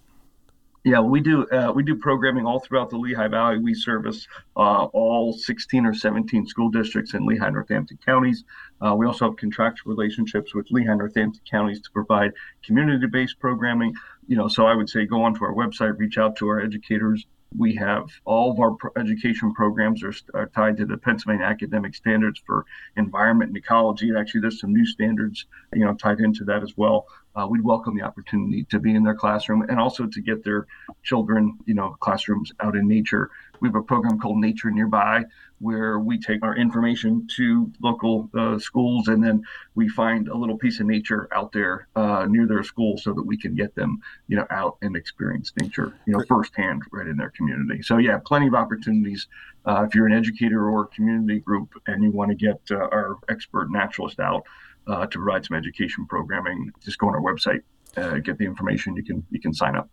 Yeah, 0.83 0.99
we 0.99 1.19
do. 1.21 1.47
Uh, 1.49 1.71
we 1.71 1.83
do 1.83 1.95
programming 1.95 2.47
all 2.47 2.59
throughout 2.59 2.89
the 2.89 2.97
Lehigh 2.97 3.27
Valley. 3.27 3.59
We 3.59 3.75
service 3.75 4.27
uh, 4.57 4.85
all 4.85 5.31
16 5.31 5.85
or 5.85 5.93
17 5.93 6.47
school 6.47 6.69
districts 6.69 7.13
in 7.13 7.23
Lehigh 7.23 7.51
Northampton 7.51 7.99
counties. 8.03 8.43
Uh, 8.83 8.95
we 8.95 9.05
also 9.05 9.25
have 9.25 9.37
contractual 9.37 9.93
relationships 9.93 10.55
with 10.55 10.65
Lehigh 10.71 10.95
Northampton 10.95 11.41
counties 11.49 11.81
to 11.81 11.91
provide 11.91 12.31
community-based 12.65 13.39
programming. 13.39 13.93
You 14.27 14.37
know, 14.37 14.47
so 14.47 14.65
I 14.65 14.73
would 14.73 14.89
say 14.89 15.05
go 15.05 15.21
onto 15.21 15.43
our 15.43 15.53
website, 15.53 15.99
reach 15.99 16.17
out 16.17 16.35
to 16.37 16.47
our 16.47 16.59
educators. 16.59 17.27
We 17.55 17.75
have 17.75 18.09
all 18.25 18.51
of 18.51 18.59
our 18.59 18.75
education 18.97 19.53
programs 19.53 20.03
are, 20.03 20.13
are, 20.33 20.47
tied 20.47 20.77
to 20.77 20.85
the 20.85 20.97
Pennsylvania 20.97 21.45
academic 21.45 21.93
standards 21.93 22.41
for 22.45 22.65
environment 22.95 23.49
and 23.49 23.57
ecology. 23.57 24.11
Actually, 24.17 24.41
there's 24.41 24.61
some 24.61 24.73
new 24.73 24.85
standards, 24.85 25.45
you 25.73 25.85
know, 25.85 25.93
tied 25.93 26.21
into 26.21 26.45
that 26.45 26.63
as 26.63 26.75
well. 26.75 27.05
Uh, 27.35 27.47
we'd 27.49 27.63
welcome 27.63 27.95
the 27.95 28.03
opportunity 28.03 28.65
to 28.65 28.79
be 28.79 28.93
in 28.95 29.03
their 29.03 29.15
classroom 29.15 29.61
and 29.63 29.79
also 29.79 30.05
to 30.05 30.21
get 30.21 30.43
their 30.43 30.67
children, 31.03 31.57
you 31.65 31.73
know, 31.73 31.95
classrooms 31.99 32.51
out 32.59 32.75
in 32.75 32.87
nature. 32.87 33.29
We 33.59 33.67
have 33.67 33.75
a 33.75 33.83
program 33.83 34.19
called 34.19 34.37
Nature 34.37 34.71
Nearby 34.71 35.25
where 35.59 35.99
we 35.99 36.19
take 36.19 36.43
our 36.43 36.55
information 36.55 37.27
to 37.35 37.71
local 37.81 38.29
uh, 38.35 38.57
schools 38.57 39.07
and 39.07 39.23
then 39.23 39.43
we 39.75 39.87
find 39.87 40.27
a 40.27 40.35
little 40.35 40.57
piece 40.57 40.79
of 40.79 40.87
nature 40.87 41.29
out 41.31 41.51
there 41.51 41.87
uh, 41.95 42.25
near 42.27 42.47
their 42.47 42.63
school 42.63 42.97
so 42.97 43.13
that 43.13 43.21
we 43.21 43.37
can 43.37 43.53
get 43.53 43.75
them, 43.75 44.01
you 44.27 44.35
know, 44.35 44.47
out 44.49 44.77
and 44.81 44.95
experience 44.95 45.53
nature, 45.61 45.93
you 46.07 46.13
know, 46.13 46.23
firsthand 46.27 46.81
right 46.91 47.07
in 47.07 47.15
their 47.15 47.29
community. 47.29 47.83
So 47.83 47.97
yeah, 47.97 48.17
plenty 48.25 48.47
of 48.47 48.55
opportunities. 48.55 49.27
Uh, 49.63 49.85
if 49.87 49.93
you're 49.93 50.07
an 50.07 50.13
educator 50.13 50.67
or 50.67 50.87
community 50.87 51.39
group 51.39 51.69
and 51.85 52.03
you 52.03 52.09
want 52.09 52.29
to 52.31 52.35
get 52.35 52.59
uh, 52.71 52.77
our 52.77 53.17
expert 53.29 53.71
naturalist 53.71 54.19
out 54.19 54.43
uh, 54.87 55.05
to 55.05 55.19
provide 55.19 55.45
some 55.45 55.57
education 55.57 56.05
programming, 56.07 56.71
just 56.83 56.97
go 56.97 57.07
on 57.07 57.15
our 57.15 57.21
website, 57.21 57.61
uh, 57.97 58.17
get 58.17 58.37
the 58.37 58.45
information. 58.45 58.95
You 58.95 59.03
can 59.03 59.25
you 59.29 59.39
can 59.39 59.53
sign 59.53 59.75
up. 59.75 59.89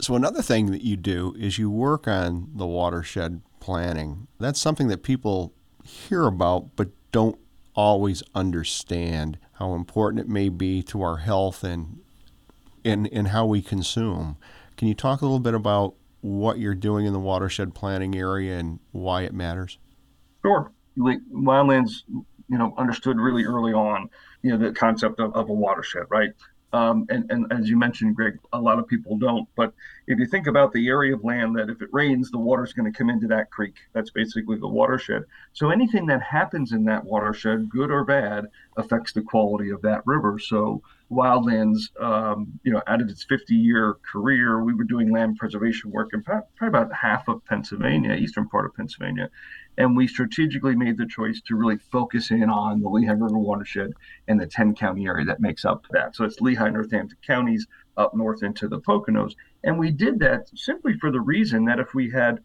So 0.00 0.14
another 0.14 0.42
thing 0.42 0.70
that 0.70 0.82
you 0.82 0.96
do 0.96 1.34
is 1.38 1.58
you 1.58 1.70
work 1.70 2.08
on 2.08 2.48
the 2.54 2.66
watershed 2.66 3.42
planning. 3.60 4.28
That's 4.38 4.60
something 4.60 4.88
that 4.88 5.02
people 5.02 5.52
hear 5.84 6.26
about 6.26 6.76
but 6.76 6.88
don't 7.12 7.38
always 7.74 8.22
understand 8.34 9.38
how 9.54 9.74
important 9.74 10.20
it 10.20 10.28
may 10.28 10.48
be 10.48 10.82
to 10.82 11.02
our 11.02 11.18
health 11.18 11.62
and 11.64 12.00
in 12.82 13.06
in 13.06 13.26
how 13.26 13.46
we 13.46 13.60
consume. 13.60 14.36
Can 14.76 14.88
you 14.88 14.94
talk 14.94 15.20
a 15.20 15.24
little 15.24 15.40
bit 15.40 15.54
about 15.54 15.94
what 16.22 16.58
you're 16.58 16.74
doing 16.74 17.06
in 17.06 17.12
the 17.12 17.20
watershed 17.20 17.74
planning 17.74 18.14
area 18.16 18.58
and 18.58 18.78
why 18.92 19.22
it 19.22 19.34
matters? 19.34 19.78
Sure. 20.42 20.72
Wildlands, 20.98 22.02
you 22.50 22.58
know, 22.58 22.74
understood 22.76 23.18
really 23.18 23.44
early 23.44 23.72
on, 23.72 24.10
you 24.42 24.50
know, 24.50 24.58
the 24.58 24.74
concept 24.74 25.20
of, 25.20 25.34
of 25.34 25.48
a 25.48 25.52
watershed, 25.52 26.04
right? 26.10 26.32
Um, 26.72 27.06
and, 27.08 27.30
and 27.30 27.52
as 27.52 27.68
you 27.68 27.76
mentioned, 27.76 28.14
Greg, 28.14 28.38
a 28.52 28.60
lot 28.60 28.78
of 28.78 28.86
people 28.86 29.16
don't. 29.18 29.48
But 29.56 29.72
if 30.06 30.18
you 30.18 30.26
think 30.26 30.46
about 30.46 30.72
the 30.72 30.88
area 30.88 31.14
of 31.14 31.24
land 31.24 31.56
that 31.56 31.68
if 31.68 31.82
it 31.82 31.88
rains, 31.92 32.30
the 32.30 32.38
water's 32.38 32.72
going 32.72 32.90
to 32.90 32.96
come 32.96 33.10
into 33.10 33.26
that 33.28 33.50
creek. 33.50 33.74
That's 33.92 34.10
basically 34.10 34.56
the 34.56 34.68
watershed. 34.68 35.24
So 35.52 35.70
anything 35.70 36.06
that 36.06 36.22
happens 36.22 36.72
in 36.72 36.84
that 36.84 37.04
watershed, 37.04 37.68
good 37.70 37.90
or 37.90 38.04
bad, 38.04 38.46
affects 38.76 39.12
the 39.12 39.22
quality 39.22 39.70
of 39.70 39.82
that 39.82 40.02
river. 40.06 40.38
So 40.38 40.82
Wildlands, 41.10 41.90
um, 42.00 42.60
you 42.62 42.72
know, 42.72 42.82
out 42.86 43.00
of 43.00 43.08
its 43.08 43.26
50-year 43.26 43.96
career, 44.10 44.62
we 44.62 44.74
were 44.74 44.84
doing 44.84 45.10
land 45.10 45.38
preservation 45.38 45.90
work 45.90 46.10
in 46.12 46.22
probably 46.22 46.68
about 46.68 46.94
half 46.94 47.26
of 47.26 47.44
Pennsylvania, 47.46 48.14
eastern 48.14 48.48
part 48.48 48.64
of 48.64 48.76
Pennsylvania, 48.76 49.28
and 49.78 49.96
we 49.96 50.06
strategically 50.06 50.74
made 50.74 50.98
the 50.98 51.06
choice 51.06 51.40
to 51.42 51.56
really 51.56 51.78
focus 51.78 52.30
in 52.30 52.50
on 52.50 52.80
the 52.80 52.88
Lehigh 52.88 53.12
River 53.12 53.38
watershed 53.38 53.92
and 54.28 54.40
the 54.40 54.46
10 54.46 54.74
county 54.74 55.06
area 55.06 55.24
that 55.24 55.40
makes 55.40 55.64
up 55.64 55.86
that. 55.90 56.14
So 56.14 56.24
it's 56.24 56.40
Lehigh, 56.40 56.70
Northampton 56.70 57.16
counties 57.26 57.66
up 57.96 58.14
north 58.14 58.42
into 58.42 58.68
the 58.68 58.80
Poconos, 58.80 59.34
and 59.64 59.78
we 59.78 59.90
did 59.90 60.18
that 60.20 60.48
simply 60.54 60.94
for 60.98 61.10
the 61.10 61.20
reason 61.20 61.64
that 61.66 61.80
if 61.80 61.94
we 61.94 62.10
had 62.10 62.40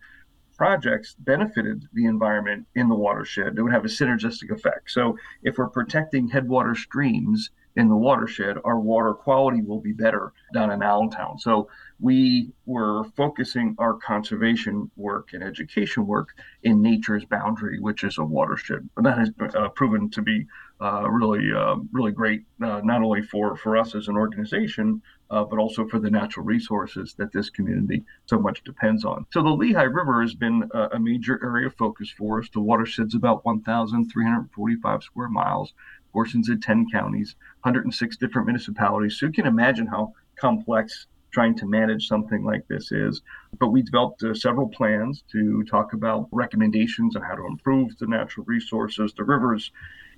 projects 0.58 1.16
benefited 1.20 1.88
the 1.94 2.06
environment 2.06 2.66
in 2.76 2.88
the 2.88 2.96
watershed, 2.96 3.58
it 3.58 3.62
would 3.62 3.74
have 3.74 3.86
a 3.86 3.90
synergistic 3.90 4.52
effect. 4.52 4.90
So 4.92 5.18
if 5.44 5.58
we're 5.58 5.68
protecting 5.68 6.28
headwater 6.28 6.76
streams 6.76 7.52
in 7.76 7.90
the 7.90 7.96
watershed, 7.96 8.58
our 8.64 8.80
water 8.80 9.14
quality 9.14 9.62
will 9.62 9.82
be 9.82 9.92
better 9.92 10.32
down 10.54 10.72
in 10.72 10.82
Allentown. 10.82 11.38
So 11.38 11.70
we 12.00 12.52
were 12.66 13.04
focusing 13.16 13.76
our 13.78 13.94
conservation 13.94 14.90
work 14.96 15.30
and 15.34 15.44
education 15.44 16.08
work 16.08 16.30
in 16.64 16.82
nature's 16.82 17.26
boundary, 17.26 17.80
which 17.80 18.04
is 18.04 18.18
a 18.18 18.24
watershed. 18.24 18.90
And 18.98 19.06
that 19.06 19.18
has 19.18 19.32
uh, 19.56 19.70
proven 19.70 20.10
to 20.12 20.22
be 20.22 20.48
uh, 20.82 21.10
really, 21.10 21.54
uh, 21.54 21.78
really 21.92 22.12
great, 22.12 22.44
uh, 22.62 22.82
not 22.84 23.02
only 23.02 23.22
for, 23.22 23.56
for 23.56 23.78
us 23.78 23.96
as 23.96 24.08
an 24.08 24.18
organization, 24.18 25.02
uh, 25.30 25.44
but 25.44 25.58
also 25.58 25.88
for 25.88 26.00
the 26.00 26.10
natural 26.10 26.46
resources 26.46 27.16
that 27.18 27.32
this 27.32 27.50
community 27.50 28.04
so 28.26 28.40
much 28.40 28.64
depends 28.64 29.06
on. 29.06 29.26
So 29.32 29.42
the 29.42 29.50
Lehigh 29.50 29.84
River 29.84 30.22
has 30.22 30.36
been 30.36 30.70
a, 30.74 30.90
a 30.94 31.00
major 31.00 31.40
area 31.44 31.68
of 31.68 31.76
focus 31.76 32.14
for 32.18 32.40
us. 32.40 32.50
The 32.54 32.60
watershed's 32.60 33.16
about 33.16 33.46
1,345 33.46 35.04
square 35.04 35.30
miles 35.30 35.74
portions 36.16 36.48
of 36.48 36.62
10 36.62 36.86
counties, 36.90 37.36
106 37.64 38.16
different 38.16 38.48
municipalities. 38.48 39.20
So 39.20 39.26
you 39.26 39.34
can 39.34 39.46
imagine 39.46 39.86
how 39.86 40.14
complex 40.40 41.08
trying 41.34 41.58
to 41.58 41.66
manage 41.66 42.08
something 42.08 42.46
like 42.46 42.66
this 42.70 42.94
is. 42.94 43.22
But 43.60 43.72
we 43.74 43.82
developed 43.82 44.24
uh, 44.24 44.34
several 44.34 44.70
plans 44.70 45.26
to 45.34 45.66
talk 45.66 45.92
about 45.92 46.30
recommendations 46.32 47.18
on 47.18 47.22
how 47.22 47.36
to 47.36 47.46
improve 47.46 47.98
the 47.98 48.08
natural 48.08 48.46
resources. 48.46 49.14
The 49.14 49.26
rivers 49.26 49.72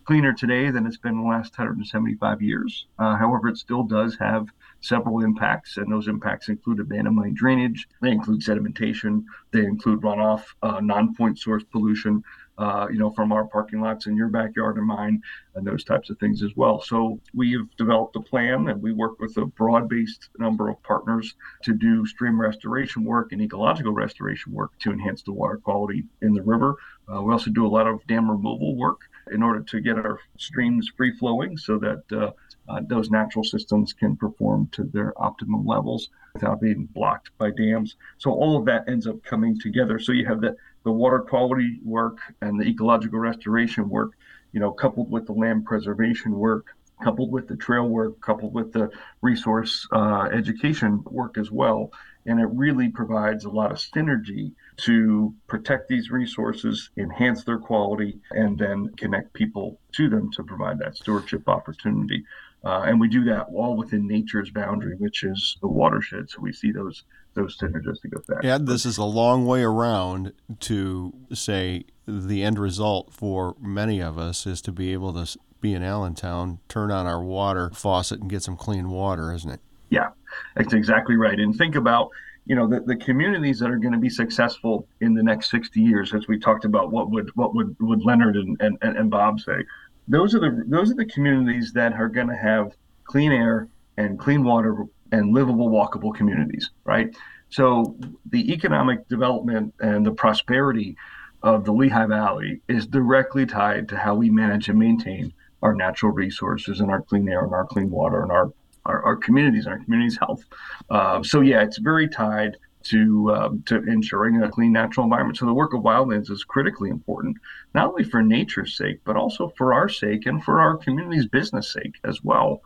cleaner 0.06 0.34
today 0.34 0.70
than 0.70 0.86
it's 0.86 0.98
been 0.98 1.14
in 1.14 1.24
the 1.24 1.28
last 1.28 1.58
175 1.58 2.42
years. 2.42 2.86
Uh, 3.00 3.16
however, 3.18 3.48
it 3.48 3.58
still 3.58 3.84
does 3.84 4.16
have 4.20 4.46
several 4.80 5.24
impacts, 5.24 5.78
and 5.78 5.92
those 5.92 6.08
impacts 6.08 6.48
include 6.48 6.80
abandoned 6.80 7.36
drainage, 7.36 7.90
they 8.02 8.12
include 8.12 8.42
sedimentation, 8.42 9.24
they 9.52 9.66
include 9.66 10.02
runoff, 10.02 10.44
uh, 10.62 10.80
non-point 10.82 11.38
source 11.40 11.64
pollution, 11.72 12.24
uh, 12.58 12.88
you 12.92 12.98
know, 12.98 13.12
from 13.12 13.32
our 13.32 13.46
parking 13.46 13.82
lots 13.82 14.08
in 14.08 14.16
your 14.16 14.30
backyard 14.30 14.78
and 14.78 14.88
mine, 14.88 15.22
and 15.56 15.66
those 15.66 15.84
types 15.84 16.10
of 16.10 16.18
things 16.20 16.44
as 16.44 16.52
well. 16.56 16.82
So 16.82 17.20
we 17.34 17.52
have 17.54 17.68
developed 17.78 18.16
a 18.16 18.22
plan, 18.22 18.70
and 18.70 18.82
we 18.82 18.94
work 18.94 19.20
with 19.20 19.38
a 19.38 19.46
broad-based 19.46 20.30
number 20.38 20.70
of 20.70 20.82
partners 20.84 21.36
to 21.64 21.74
do 21.74 22.06
stream 22.06 22.40
restoration 22.40 23.04
work 23.04 23.32
and 23.32 23.42
ecological 23.42 23.94
restoration 23.94 24.54
work 24.54 24.72
to 24.80 24.92
enhance 24.92 25.22
the 25.24 25.34
water 25.34 25.58
quality 25.58 26.04
in 26.22 26.34
the 26.34 26.42
river. 26.42 26.76
Uh, 27.12 27.22
we 27.22 27.32
also 27.32 27.52
do 27.52 27.66
a 27.66 27.70
lot 27.70 27.88
of 27.88 28.06
dam 28.08 28.30
removal 28.30 28.76
work 28.76 29.02
in 29.32 29.44
order 29.44 29.62
to 29.62 29.80
get 29.80 29.98
our 29.98 30.20
streams 30.38 30.90
free 30.96 31.14
flowing, 31.18 31.58
so 31.58 31.78
that 31.78 32.04
uh, 32.12 32.32
uh, 32.70 32.82
those 32.88 33.10
natural 33.10 33.44
systems 33.44 33.94
can 33.94 34.16
perform 34.16 34.68
to 34.72 34.84
their 34.84 35.14
optimum 35.22 35.66
levels 35.66 36.10
without 36.34 36.60
being 36.62 36.86
blocked 36.94 37.30
by 37.38 37.50
dams. 37.52 37.96
So 38.18 38.32
all 38.32 38.58
of 38.58 38.66
that 38.66 38.88
ends 38.90 39.08
up 39.08 39.24
coming 39.24 39.60
together. 39.60 40.00
So 40.00 40.12
you 40.12 40.26
have 40.26 40.42
the 40.42 40.56
the 40.88 40.92
water 40.94 41.20
quality 41.20 41.82
work 41.84 42.20
and 42.42 42.58
the 42.58 42.64
ecological 42.66 43.20
restoration 43.20 43.90
work, 43.90 44.14
you 44.54 44.60
know, 44.62 44.72
coupled 44.72 45.12
with 45.12 45.26
the 45.26 45.34
land 45.34 45.66
preservation 45.66 46.32
work, 46.32 46.68
coupled 47.04 47.30
with 47.30 47.46
the 47.46 47.58
trail 47.58 47.90
work, 47.90 48.22
coupled 48.22 48.54
with 48.54 48.72
the 48.72 48.90
resource 49.22 49.86
uh, 49.92 50.30
education 50.32 51.04
work 51.08 51.38
as 51.38 51.52
well. 51.52 51.92
And 52.28 52.40
it 52.40 52.50
really 52.52 52.90
provides 52.90 53.46
a 53.46 53.50
lot 53.50 53.72
of 53.72 53.78
synergy 53.78 54.52
to 54.78 55.34
protect 55.48 55.88
these 55.88 56.12
resources, 56.12 56.90
enhance 56.98 57.44
their 57.44 57.58
quality, 57.58 58.20
and 58.32 58.58
then 58.60 58.90
connect 58.98 59.34
people 59.34 59.80
to 59.94 60.10
them 60.10 60.30
to 60.34 60.44
provide 60.44 60.78
that 60.80 60.96
stewardship 60.96 61.48
opportunity. 61.48 62.24
Uh, 62.64 62.82
and 62.82 63.00
we 63.00 63.08
do 63.08 63.24
that 63.24 63.48
all 63.54 63.76
within 63.76 64.06
nature's 64.08 64.52
boundary, 64.52 64.96
which 64.98 65.24
is 65.24 65.58
the 65.62 65.68
watershed. 65.68 66.30
So 66.30 66.42
we 66.42 66.54
see 66.54 66.72
those 66.72 67.04
those 67.34 67.58
synergistic 67.58 68.18
effects. 68.18 68.44
Ed, 68.46 68.66
this 68.66 68.86
is 68.86 68.98
a 68.98 69.04
long 69.04 69.46
way 69.46 69.62
around 69.62 70.34
to 70.60 71.14
say 71.32 71.86
the 72.08 72.44
end 72.44 72.58
result 72.58 73.14
for 73.14 73.56
many 73.62 74.02
of 74.02 74.18
us 74.18 74.48
is 74.48 74.60
to 74.64 74.72
be 74.72 74.92
able 74.92 75.14
to 75.14 75.38
be 75.62 75.74
in 75.74 75.84
Allentown, 75.84 76.60
turn 76.68 76.92
on 76.92 77.06
our 77.06 77.22
water 77.22 77.70
faucet, 77.74 78.20
and 78.20 78.30
get 78.30 78.44
some 78.44 78.58
clean 78.58 78.90
water, 78.90 79.32
isn't 79.32 79.52
it? 79.52 79.60
Yeah, 79.90 80.10
that's 80.56 80.74
exactly 80.74 81.16
right. 81.16 81.40
And 81.40 81.56
think 81.56 81.76
about 81.76 82.10
you 82.48 82.56
know 82.56 82.68
the, 82.68 82.80
the 82.80 82.96
communities 82.96 83.60
that 83.60 83.70
are 83.70 83.78
going 83.78 83.94
to 83.94 84.00
be 84.00 84.10
successful 84.10 84.88
in 85.02 85.14
the 85.14 85.22
next 85.22 85.52
60 85.52 85.82
years 85.82 86.14
as 86.14 86.28
we 86.28 86.40
talked 86.40 86.66
about 86.66 86.92
what 86.92 87.12
would 87.12 87.30
what 87.36 87.54
would, 87.54 87.76
would 87.80 88.04
leonard 88.06 88.38
and, 88.38 88.58
and, 88.62 88.78
and 88.82 89.12
bob 89.12 89.40
say 89.40 89.64
those 90.08 90.34
are 90.34 90.40
the 90.40 90.64
those 90.68 90.90
are 90.90 90.96
the 90.96 91.06
communities 91.06 91.74
that 91.74 91.94
are 91.94 92.08
going 92.08 92.28
to 92.28 92.36
have 92.36 92.74
clean 93.04 93.34
air 93.34 93.68
and 93.98 94.18
clean 94.18 94.44
water 94.44 94.86
and 95.12 95.34
livable 95.34 95.70
walkable 95.70 96.16
communities 96.16 96.72
right 96.86 97.16
so 97.50 97.98
the 98.32 98.52
economic 98.52 99.08
development 99.10 99.74
and 99.82 100.06
the 100.06 100.12
prosperity 100.12 100.96
of 101.44 101.66
the 101.66 101.72
lehigh 101.72 102.06
valley 102.06 102.62
is 102.68 102.88
directly 102.88 103.46
tied 103.46 103.90
to 103.90 103.98
how 103.98 104.16
we 104.16 104.30
manage 104.30 104.70
and 104.70 104.80
maintain 104.80 105.34
our 105.62 105.74
natural 105.74 106.12
resources 106.12 106.80
and 106.80 106.90
our 106.90 107.02
clean 107.02 107.28
air 107.28 107.44
and 107.44 107.54
our 107.54 107.66
clean 107.66 107.90
water 107.90 108.24
and 108.24 108.32
our 108.32 108.52
our, 108.88 109.04
our 109.04 109.16
communities 109.16 109.68
our 109.68 109.80
communities 109.80 110.18
health 110.18 110.44
uh, 110.90 111.22
so 111.22 111.42
yeah 111.42 111.62
it's 111.62 111.78
very 111.78 112.08
tied 112.08 112.58
to 112.88 113.34
um, 113.34 113.64
to 113.68 113.84
ensuring 113.84 114.42
a 114.42 114.50
clean 114.50 114.72
natural 114.72 115.04
environment. 115.04 115.38
So 115.38 115.46
the 115.46 115.54
work 115.54 115.74
of 115.74 115.82
wildlands 115.82 116.32
is 116.32 116.44
critically 116.44 116.90
important, 116.90 117.38
not 117.74 117.88
only 117.88 118.04
for 118.04 118.22
nature's 118.22 118.78
sake, 118.78 119.02
but 119.04 119.18
also 119.18 119.50
for 119.58 119.74
our 119.74 119.90
sake 119.90 120.26
and 120.26 120.44
for 120.44 120.62
our 120.62 120.78
community's 120.78 121.28
business 121.28 121.72
sake 121.74 121.96
as 122.06 122.24
well. 122.24 122.62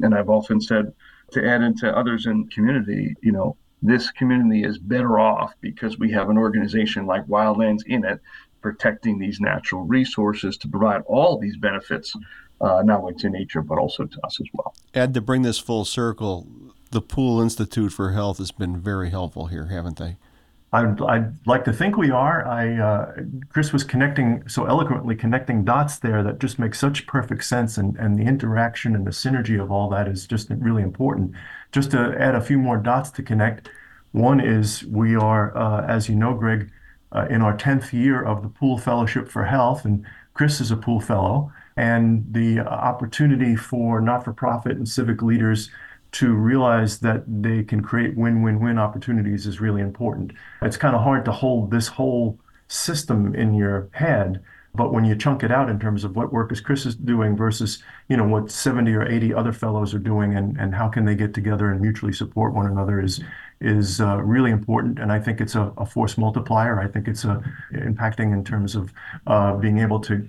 And 0.00 0.14
I've 0.14 0.30
often 0.30 0.60
said 0.60 0.92
to 1.32 1.46
add 1.46 1.62
into 1.62 1.94
others 1.94 2.26
in 2.26 2.48
community, 2.48 3.14
you 3.22 3.32
know, 3.32 3.56
this 3.82 4.10
community 4.10 4.64
is 4.64 4.78
better 4.78 5.18
off 5.18 5.52
because 5.60 5.98
we 5.98 6.10
have 6.12 6.30
an 6.30 6.38
organization 6.38 7.06
like 7.06 7.26
Wildlands 7.26 7.84
in 7.86 8.04
it 8.04 8.20
protecting 8.62 9.18
these 9.18 9.40
natural 9.40 9.84
resources 9.84 10.56
to 10.56 10.68
provide 10.68 11.02
all 11.06 11.38
these 11.38 11.56
benefits, 11.56 12.16
uh, 12.60 12.82
not 12.84 13.00
only 13.00 13.14
to 13.14 13.28
nature, 13.28 13.62
but 13.62 13.78
also 13.78 14.04
to 14.04 14.20
us 14.24 14.40
as 14.40 14.46
well. 14.52 14.74
Ed, 14.94 15.14
to 15.14 15.20
bring 15.20 15.42
this 15.42 15.58
full 15.58 15.84
circle, 15.84 16.46
the 16.90 17.00
Pool 17.00 17.40
Institute 17.40 17.92
for 17.92 18.12
Health 18.12 18.38
has 18.38 18.50
been 18.50 18.80
very 18.80 19.10
helpful 19.10 19.46
here, 19.46 19.66
haven't 19.66 19.98
they? 19.98 20.16
I'd, 20.72 21.00
I'd 21.00 21.46
like 21.46 21.64
to 21.64 21.72
think 21.72 21.96
we 21.96 22.10
are. 22.10 22.46
I 22.46 22.76
uh, 22.76 23.12
Chris 23.48 23.72
was 23.72 23.84
connecting 23.84 24.46
so 24.48 24.66
eloquently, 24.66 25.14
connecting 25.14 25.64
dots 25.64 25.98
there 25.98 26.22
that 26.22 26.38
just 26.38 26.58
makes 26.58 26.78
such 26.78 27.06
perfect 27.06 27.44
sense, 27.44 27.78
and 27.78 27.96
and 27.96 28.18
the 28.18 28.24
interaction 28.24 28.94
and 28.94 29.06
the 29.06 29.12
synergy 29.12 29.62
of 29.62 29.70
all 29.70 29.88
that 29.90 30.08
is 30.08 30.26
just 30.26 30.50
really 30.50 30.82
important. 30.82 31.32
Just 31.72 31.92
to 31.92 32.14
add 32.18 32.34
a 32.34 32.40
few 32.40 32.58
more 32.58 32.76
dots 32.76 33.10
to 33.12 33.22
connect, 33.22 33.70
one 34.12 34.40
is 34.40 34.84
we 34.84 35.14
are, 35.14 35.56
uh, 35.56 35.86
as 35.86 36.08
you 36.08 36.16
know, 36.16 36.34
Greg, 36.34 36.70
uh, 37.12 37.26
in 37.30 37.42
our 37.42 37.56
tenth 37.56 37.94
year 37.94 38.22
of 38.22 38.42
the 38.42 38.48
Pool 38.48 38.76
Fellowship 38.76 39.28
for 39.28 39.44
Health, 39.44 39.84
and 39.84 40.04
Chris 40.34 40.60
is 40.60 40.70
a 40.70 40.76
Pool 40.76 41.00
Fellow, 41.00 41.52
and 41.76 42.24
the 42.30 42.60
opportunity 42.60 43.54
for 43.56 44.00
not-for-profit 44.00 44.76
and 44.76 44.88
civic 44.88 45.22
leaders 45.22 45.70
to 46.12 46.32
realize 46.32 46.98
that 47.00 47.24
they 47.26 47.62
can 47.62 47.82
create 47.82 48.16
win-win-win 48.16 48.78
opportunities 48.78 49.46
is 49.46 49.60
really 49.60 49.82
important. 49.82 50.32
It's 50.62 50.76
kind 50.76 50.94
of 50.94 51.02
hard 51.02 51.24
to 51.26 51.32
hold 51.32 51.70
this 51.70 51.88
whole 51.88 52.38
system 52.68 53.34
in 53.34 53.54
your 53.54 53.88
head, 53.92 54.42
but 54.74 54.92
when 54.92 55.04
you 55.04 55.14
chunk 55.14 55.42
it 55.42 55.50
out 55.50 55.68
in 55.68 55.78
terms 55.78 56.04
of 56.04 56.16
what 56.16 56.32
work 56.32 56.52
is 56.52 56.60
Chris 56.60 56.86
is 56.86 56.94
doing 56.94 57.36
versus, 57.36 57.82
you 58.08 58.16
know, 58.16 58.26
what 58.26 58.50
70 58.50 58.94
or 58.94 59.06
80 59.06 59.34
other 59.34 59.52
fellows 59.52 59.94
are 59.94 59.98
doing 59.98 60.36
and, 60.36 60.56
and 60.58 60.74
how 60.74 60.88
can 60.88 61.04
they 61.04 61.14
get 61.14 61.34
together 61.34 61.70
and 61.70 61.80
mutually 61.80 62.12
support 62.12 62.54
one 62.54 62.66
another 62.66 63.00
is 63.00 63.20
is 63.60 64.02
uh, 64.02 64.18
really 64.22 64.50
important. 64.50 64.98
And 64.98 65.10
I 65.10 65.18
think 65.18 65.40
it's 65.40 65.54
a, 65.54 65.72
a, 65.78 65.86
force 65.86 66.18
multiplier. 66.18 66.78
I 66.78 66.86
think 66.88 67.08
it's 67.08 67.24
a, 67.24 67.42
impacting 67.72 68.34
in 68.34 68.44
terms 68.44 68.74
of 68.74 68.92
uh, 69.26 69.54
being 69.54 69.78
able 69.78 69.98
to 70.00 70.28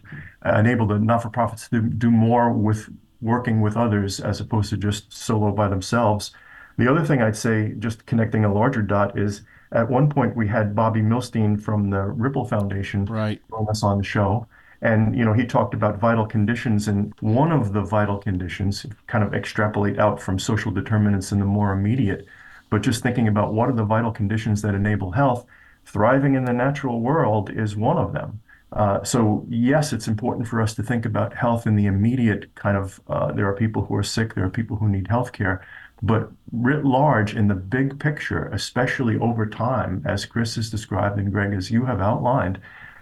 enable 0.59 0.87
the 0.87 0.99
not-for-profits 0.99 1.69
to 1.69 1.81
do 1.81 2.11
more 2.11 2.51
with 2.51 2.89
working 3.21 3.61
with 3.61 3.75
others 3.75 4.19
as 4.19 4.39
opposed 4.39 4.69
to 4.69 4.77
just 4.77 5.11
solo 5.11 5.51
by 5.51 5.67
themselves. 5.67 6.31
The 6.77 6.89
other 6.89 7.03
thing 7.03 7.21
I'd 7.21 7.35
say, 7.35 7.73
just 7.79 8.05
connecting 8.05 8.45
a 8.45 8.53
larger 8.53 8.81
dot, 8.81 9.17
is 9.17 9.41
at 9.71 9.89
one 9.89 10.09
point 10.09 10.35
we 10.35 10.47
had 10.47 10.75
Bobby 10.75 11.01
Milstein 11.01 11.59
from 11.59 11.89
the 11.89 11.97
Rippel 11.97 12.47
Foundation 12.47 13.05
right. 13.05 13.41
join 13.49 13.67
us 13.67 13.83
on 13.83 13.97
the 13.97 14.03
show. 14.03 14.47
And 14.81 15.17
you 15.17 15.25
know, 15.25 15.33
he 15.33 15.45
talked 15.45 15.73
about 15.73 15.99
vital 15.99 16.27
conditions, 16.27 16.87
and 16.87 17.11
one 17.19 17.51
of 17.51 17.73
the 17.73 17.81
vital 17.81 18.19
conditions, 18.19 18.85
kind 19.07 19.23
of 19.23 19.33
extrapolate 19.33 19.97
out 19.99 20.21
from 20.21 20.37
social 20.37 20.71
determinants 20.71 21.31
in 21.31 21.39
the 21.39 21.45
more 21.45 21.73
immediate, 21.73 22.27
but 22.69 22.83
just 22.83 23.01
thinking 23.01 23.27
about 23.27 23.53
what 23.53 23.69
are 23.69 23.73
the 23.73 23.83
vital 23.83 24.11
conditions 24.11 24.61
that 24.61 24.75
enable 24.75 25.11
health, 25.11 25.47
thriving 25.85 26.35
in 26.35 26.45
the 26.45 26.53
natural 26.53 27.01
world 27.01 27.49
is 27.49 27.75
one 27.75 27.97
of 27.97 28.13
them. 28.13 28.39
Uh, 28.73 29.03
so 29.03 29.45
yes, 29.49 29.93
it's 29.93 30.07
important 30.07 30.47
for 30.47 30.61
us 30.61 30.73
to 30.75 30.83
think 30.83 31.05
about 31.05 31.33
health 31.33 31.65
in 31.65 31.75
the 31.75 31.85
immediate 31.85 32.53
kind 32.55 32.77
of. 32.77 32.99
Uh, 33.07 33.31
there 33.31 33.47
are 33.47 33.55
people 33.55 33.85
who 33.85 33.95
are 33.95 34.03
sick, 34.03 34.35
there 34.35 34.43
are 34.43 34.49
people 34.49 34.77
who 34.77 34.89
need 34.89 35.07
health 35.07 35.31
care, 35.31 35.65
but 36.01 36.31
writ 36.51 36.83
large 36.85 37.35
in 37.35 37.47
the 37.47 37.55
big 37.55 37.97
picture, 37.99 38.49
especially 38.53 39.17
over 39.17 39.45
time, 39.45 40.03
as 40.05 40.25
Chris 40.25 40.55
has 40.55 40.69
described 40.69 41.17
and 41.17 41.31
Greg, 41.31 41.53
as 41.53 41.71
you 41.71 41.85
have 41.85 42.01
outlined, 42.01 42.59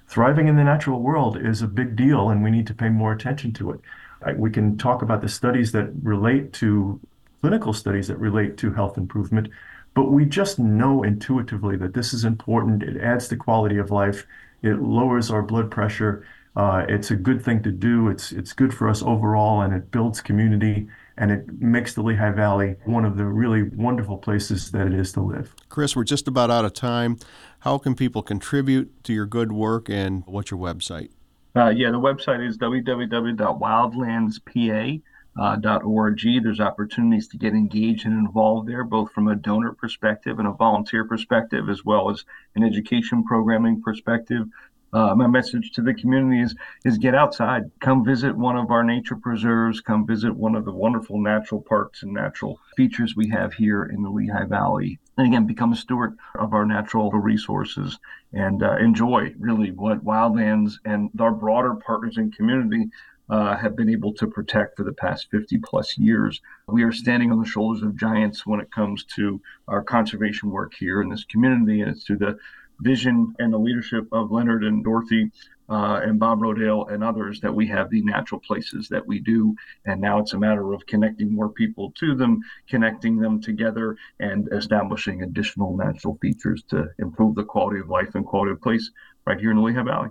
thriving 0.08 0.48
in 0.48 0.56
the 0.56 0.64
natural 0.64 1.02
world 1.02 1.38
is 1.38 1.62
a 1.62 1.68
big 1.68 1.96
deal, 1.96 2.30
and 2.30 2.44
we 2.44 2.52
need 2.52 2.68
to 2.68 2.74
pay 2.74 2.90
more 2.90 3.12
attention 3.12 3.52
to 3.54 3.72
it. 3.72 3.80
We 4.38 4.50
can 4.50 4.78
talk 4.78 5.02
about 5.02 5.22
the 5.22 5.30
studies 5.30 5.72
that 5.74 5.90
relate 6.02 6.54
to 6.54 7.00
clinical 7.42 7.74
studies 7.74 8.08
that 8.08 8.18
relate 8.18 8.58
to 8.58 8.74
health 8.74 8.98
improvement, 8.98 9.50
but 9.94 10.12
we 10.12 10.26
just 10.26 10.58
know 10.58 11.04
intuitively 11.04 11.76
that 11.78 11.94
this 11.94 12.14
is 12.14 12.24
important. 12.24 12.82
It 12.82 12.98
adds 13.02 13.28
to 13.28 13.36
quality 13.36 13.78
of 13.78 13.92
life 13.92 14.26
it 14.66 14.82
lowers 14.82 15.32
our 15.32 15.42
blood 15.42 15.72
pressure. 15.72 16.26
Uh, 16.56 16.86
it's 16.88 17.12
a 17.12 17.16
good 17.16 17.44
thing 17.44 17.62
to 17.64 17.72
do. 17.72 18.10
It's 18.10 18.32
it's 18.32 18.54
good 18.54 18.74
for 18.74 18.90
us 18.90 19.04
overall, 19.04 19.62
and 19.62 19.74
it 19.74 19.92
builds 19.92 20.22
community, 20.22 20.88
and 21.18 21.32
it 21.32 21.62
makes 21.62 21.94
the 21.94 22.02
Lehigh 22.02 22.32
Valley 22.32 22.78
one 22.86 23.04
of 23.04 23.18
the 23.18 23.26
really 23.26 23.64
wonderful 23.64 24.18
places 24.18 24.72
that 24.72 24.88
it 24.88 24.94
is 24.94 25.12
to 25.14 25.22
live. 25.22 25.54
Chris, 25.70 25.96
we're 25.96 26.06
just 26.06 26.28
about 26.28 26.50
out 26.50 26.66
of 26.66 26.74
time. 26.74 27.18
How 27.60 27.78
can 27.78 27.96
people 27.96 28.22
contribute 28.22 29.04
to 29.04 29.14
your 29.14 29.26
good 29.26 29.52
work, 29.52 29.90
and 29.90 30.24
what's 30.26 30.50
your 30.50 30.60
website? 30.60 31.10
Uh, 31.56 31.70
yeah, 31.70 31.92
the 31.92 32.00
website 32.00 32.46
is 32.46 32.58
www.wildlandspa.com 32.58 35.04
uh, 35.38 35.58
.org. 35.84 36.22
There's 36.24 36.60
opportunities 36.60 37.28
to 37.30 37.38
get 37.38 37.54
engaged 37.54 38.06
and 38.06 38.14
involved 38.14 38.68
there, 38.68 38.84
both 38.84 39.12
from 39.12 39.28
a 39.28 39.36
donor 39.36 39.74
perspective 39.74 40.40
and 40.40 40.48
a 40.48 40.52
volunteer 40.52 41.06
perspective, 41.06 41.70
as 41.70 41.84
well 41.84 42.10
as 42.10 42.26
an 42.56 42.64
education 42.64 43.24
programming 43.24 43.82
perspective. 43.82 44.48
Uh, 44.94 45.14
my 45.14 45.28
message 45.28 45.72
to 45.72 45.82
the 45.82 45.94
community 45.94 46.42
is 46.42 46.56
is 46.86 46.98
get 46.98 47.14
outside, 47.14 47.70
come 47.82 48.06
visit 48.06 48.34
one 48.34 48.56
of 48.56 48.72
our 48.72 48.84
nature 48.84 49.18
preserves, 49.18 49.82
come 49.82 50.08
visit 50.08 50.34
one 50.34 50.56
of 50.56 50.64
the 50.64 50.72
wonderful 50.72 51.20
natural 51.20 51.60
parks 51.60 52.04
and 52.04 52.14
natural 52.14 52.62
features 52.78 53.14
we 53.14 53.28
have 53.28 53.54
here 53.54 53.84
in 53.84 54.02
the 54.02 54.10
Lehigh 54.10 54.46
Valley, 54.46 54.98
and 55.18 55.28
again 55.28 55.46
become 55.46 55.74
a 55.74 55.76
steward 55.76 56.18
of 56.36 56.54
our 56.54 56.66
natural 56.66 57.12
resources 57.12 58.00
and 58.32 58.64
uh, 58.64 58.78
enjoy 58.78 59.34
really 59.38 59.72
what 59.72 60.06
wildlands 60.06 60.76
and 60.86 61.10
our 61.20 61.34
broader 61.34 61.76
partners 61.76 62.18
in 62.18 62.32
community 62.32 62.90
uh, 63.30 63.58
have 63.58 63.76
been 63.76 63.90
able 63.90 64.14
to 64.14 64.28
protect 64.28 64.78
for 64.78 64.84
the 64.84 64.94
past 64.94 65.28
50 65.32 65.58
plus 65.60 65.98
years. 65.98 66.42
We 66.68 66.84
are 66.84 66.92
standing 66.92 67.32
on 67.32 67.40
the 67.40 67.48
shoulders 67.48 67.84
of 67.84 67.96
giants 67.96 68.46
when 68.46 68.60
it 68.60 68.72
comes 68.72 69.04
to 69.16 69.42
our 69.68 69.84
conservation 69.84 70.52
work 70.52 70.74
here 70.78 71.02
in 71.02 71.10
this 71.10 71.26
community, 71.26 71.82
and 71.82 71.92
it's 71.92 72.06
through 72.06 72.20
the 72.20 72.38
vision 72.82 73.34
and 73.40 73.54
the 73.54 73.58
leadership 73.58 74.08
of 74.12 74.32
Leonard 74.32 74.64
and 74.64 74.84
Dorothy 74.84 75.32
uh, 75.70 76.02
and 76.04 76.20
Bob 76.20 76.40
Rodale 76.40 76.92
and 76.92 77.04
others 77.04 77.40
that 77.42 77.54
we 77.54 77.68
have 77.68 77.90
the 77.90 78.02
natural 78.04 78.40
places 78.42 78.90
that 78.90 79.06
we 79.06 79.20
do. 79.20 79.56
And 79.86 80.00
now 80.02 80.20
it's 80.20 80.34
a 80.34 80.40
matter 80.40 80.74
of 80.74 80.86
connecting 80.86 81.34
more 81.34 81.50
people 81.50 81.92
to 82.00 82.16
them, 82.16 82.42
connecting 82.70 83.18
them 83.18 83.42
together, 83.42 83.98
and 84.20 84.48
establishing 84.52 85.24
additional 85.24 85.76
natural 85.76 86.18
features 86.22 86.64
to 86.70 86.90
improve 87.00 87.36
the 87.36 87.44
quality 87.44 87.80
of 87.80 87.90
life 87.90 88.14
and 88.16 88.26
quality 88.26 88.52
of 88.52 88.62
place 88.62 88.92
right 89.26 89.40
here 89.40 89.52
in 89.52 89.58
the 89.58 89.64
Lehigh 89.64 89.84
Valley. 89.84 90.10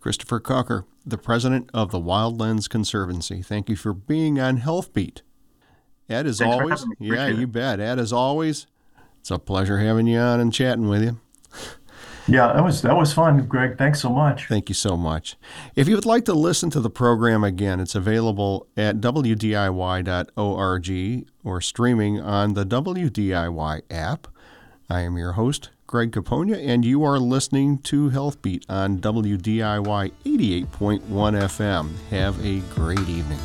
Christopher 0.00 0.40
Kocher, 0.40 0.84
the 1.04 1.18
president 1.18 1.70
of 1.72 1.90
the 1.90 2.00
Wildlands 2.00 2.68
Conservancy. 2.68 3.42
Thank 3.42 3.68
you 3.68 3.76
for 3.76 3.92
being 3.92 4.38
on 4.38 4.58
Healthbeat. 4.58 5.22
Ed, 6.08 6.26
as 6.26 6.38
Thanks 6.38 6.54
always, 6.54 6.86
yeah, 6.98 7.28
you 7.28 7.46
bet. 7.46 7.80
Ed, 7.80 7.98
as 7.98 8.12
always, 8.12 8.66
it's 9.20 9.30
a 9.30 9.38
pleasure 9.38 9.78
having 9.78 10.06
you 10.06 10.18
on 10.18 10.40
and 10.40 10.52
chatting 10.52 10.88
with 10.88 11.02
you. 11.02 11.20
Yeah, 12.26 12.52
that 12.54 12.64
was 12.64 12.80
that 12.82 12.96
was 12.96 13.12
fun, 13.12 13.46
Greg. 13.46 13.76
Thanks 13.76 14.00
so 14.00 14.08
much. 14.08 14.46
Thank 14.48 14.70
you 14.70 14.74
so 14.74 14.96
much. 14.96 15.36
If 15.76 15.88
you 15.88 15.94
would 15.94 16.06
like 16.06 16.24
to 16.24 16.32
listen 16.32 16.70
to 16.70 16.80
the 16.80 16.88
program 16.88 17.44
again, 17.44 17.80
it's 17.80 17.94
available 17.94 18.66
at 18.76 18.96
wdiy.org 18.96 19.70
or 21.44 21.60
streaming 21.60 22.20
on 22.20 22.54
the 22.54 22.64
WDIY 22.64 23.82
app. 23.90 24.26
I 24.88 25.00
am 25.00 25.18
your 25.18 25.32
host, 25.32 25.70
Greg 25.94 26.10
Capogna, 26.10 26.56
and 26.56 26.84
you 26.84 27.04
are 27.04 27.20
listening 27.20 27.78
to 27.78 28.10
Healthbeat 28.10 28.64
on 28.68 28.98
WDIY 28.98 30.12
88.1 30.24 31.00
FM. 31.06 31.92
Have 32.10 32.44
a 32.44 32.58
great 32.74 32.98
evening. 33.08 33.38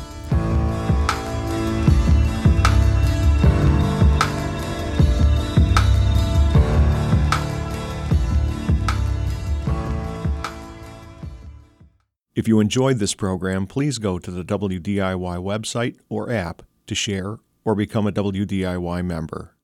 If 12.34 12.48
you 12.48 12.58
enjoyed 12.58 12.98
this 12.98 13.14
program, 13.14 13.68
please 13.68 13.98
go 13.98 14.18
to 14.18 14.28
the 14.28 14.42
WDIY 14.42 15.38
website 15.38 16.00
or 16.08 16.32
app 16.32 16.62
to 16.88 16.96
share 16.96 17.38
or 17.64 17.76
become 17.76 18.08
a 18.08 18.12
WDIY 18.12 19.04
member. 19.04 19.54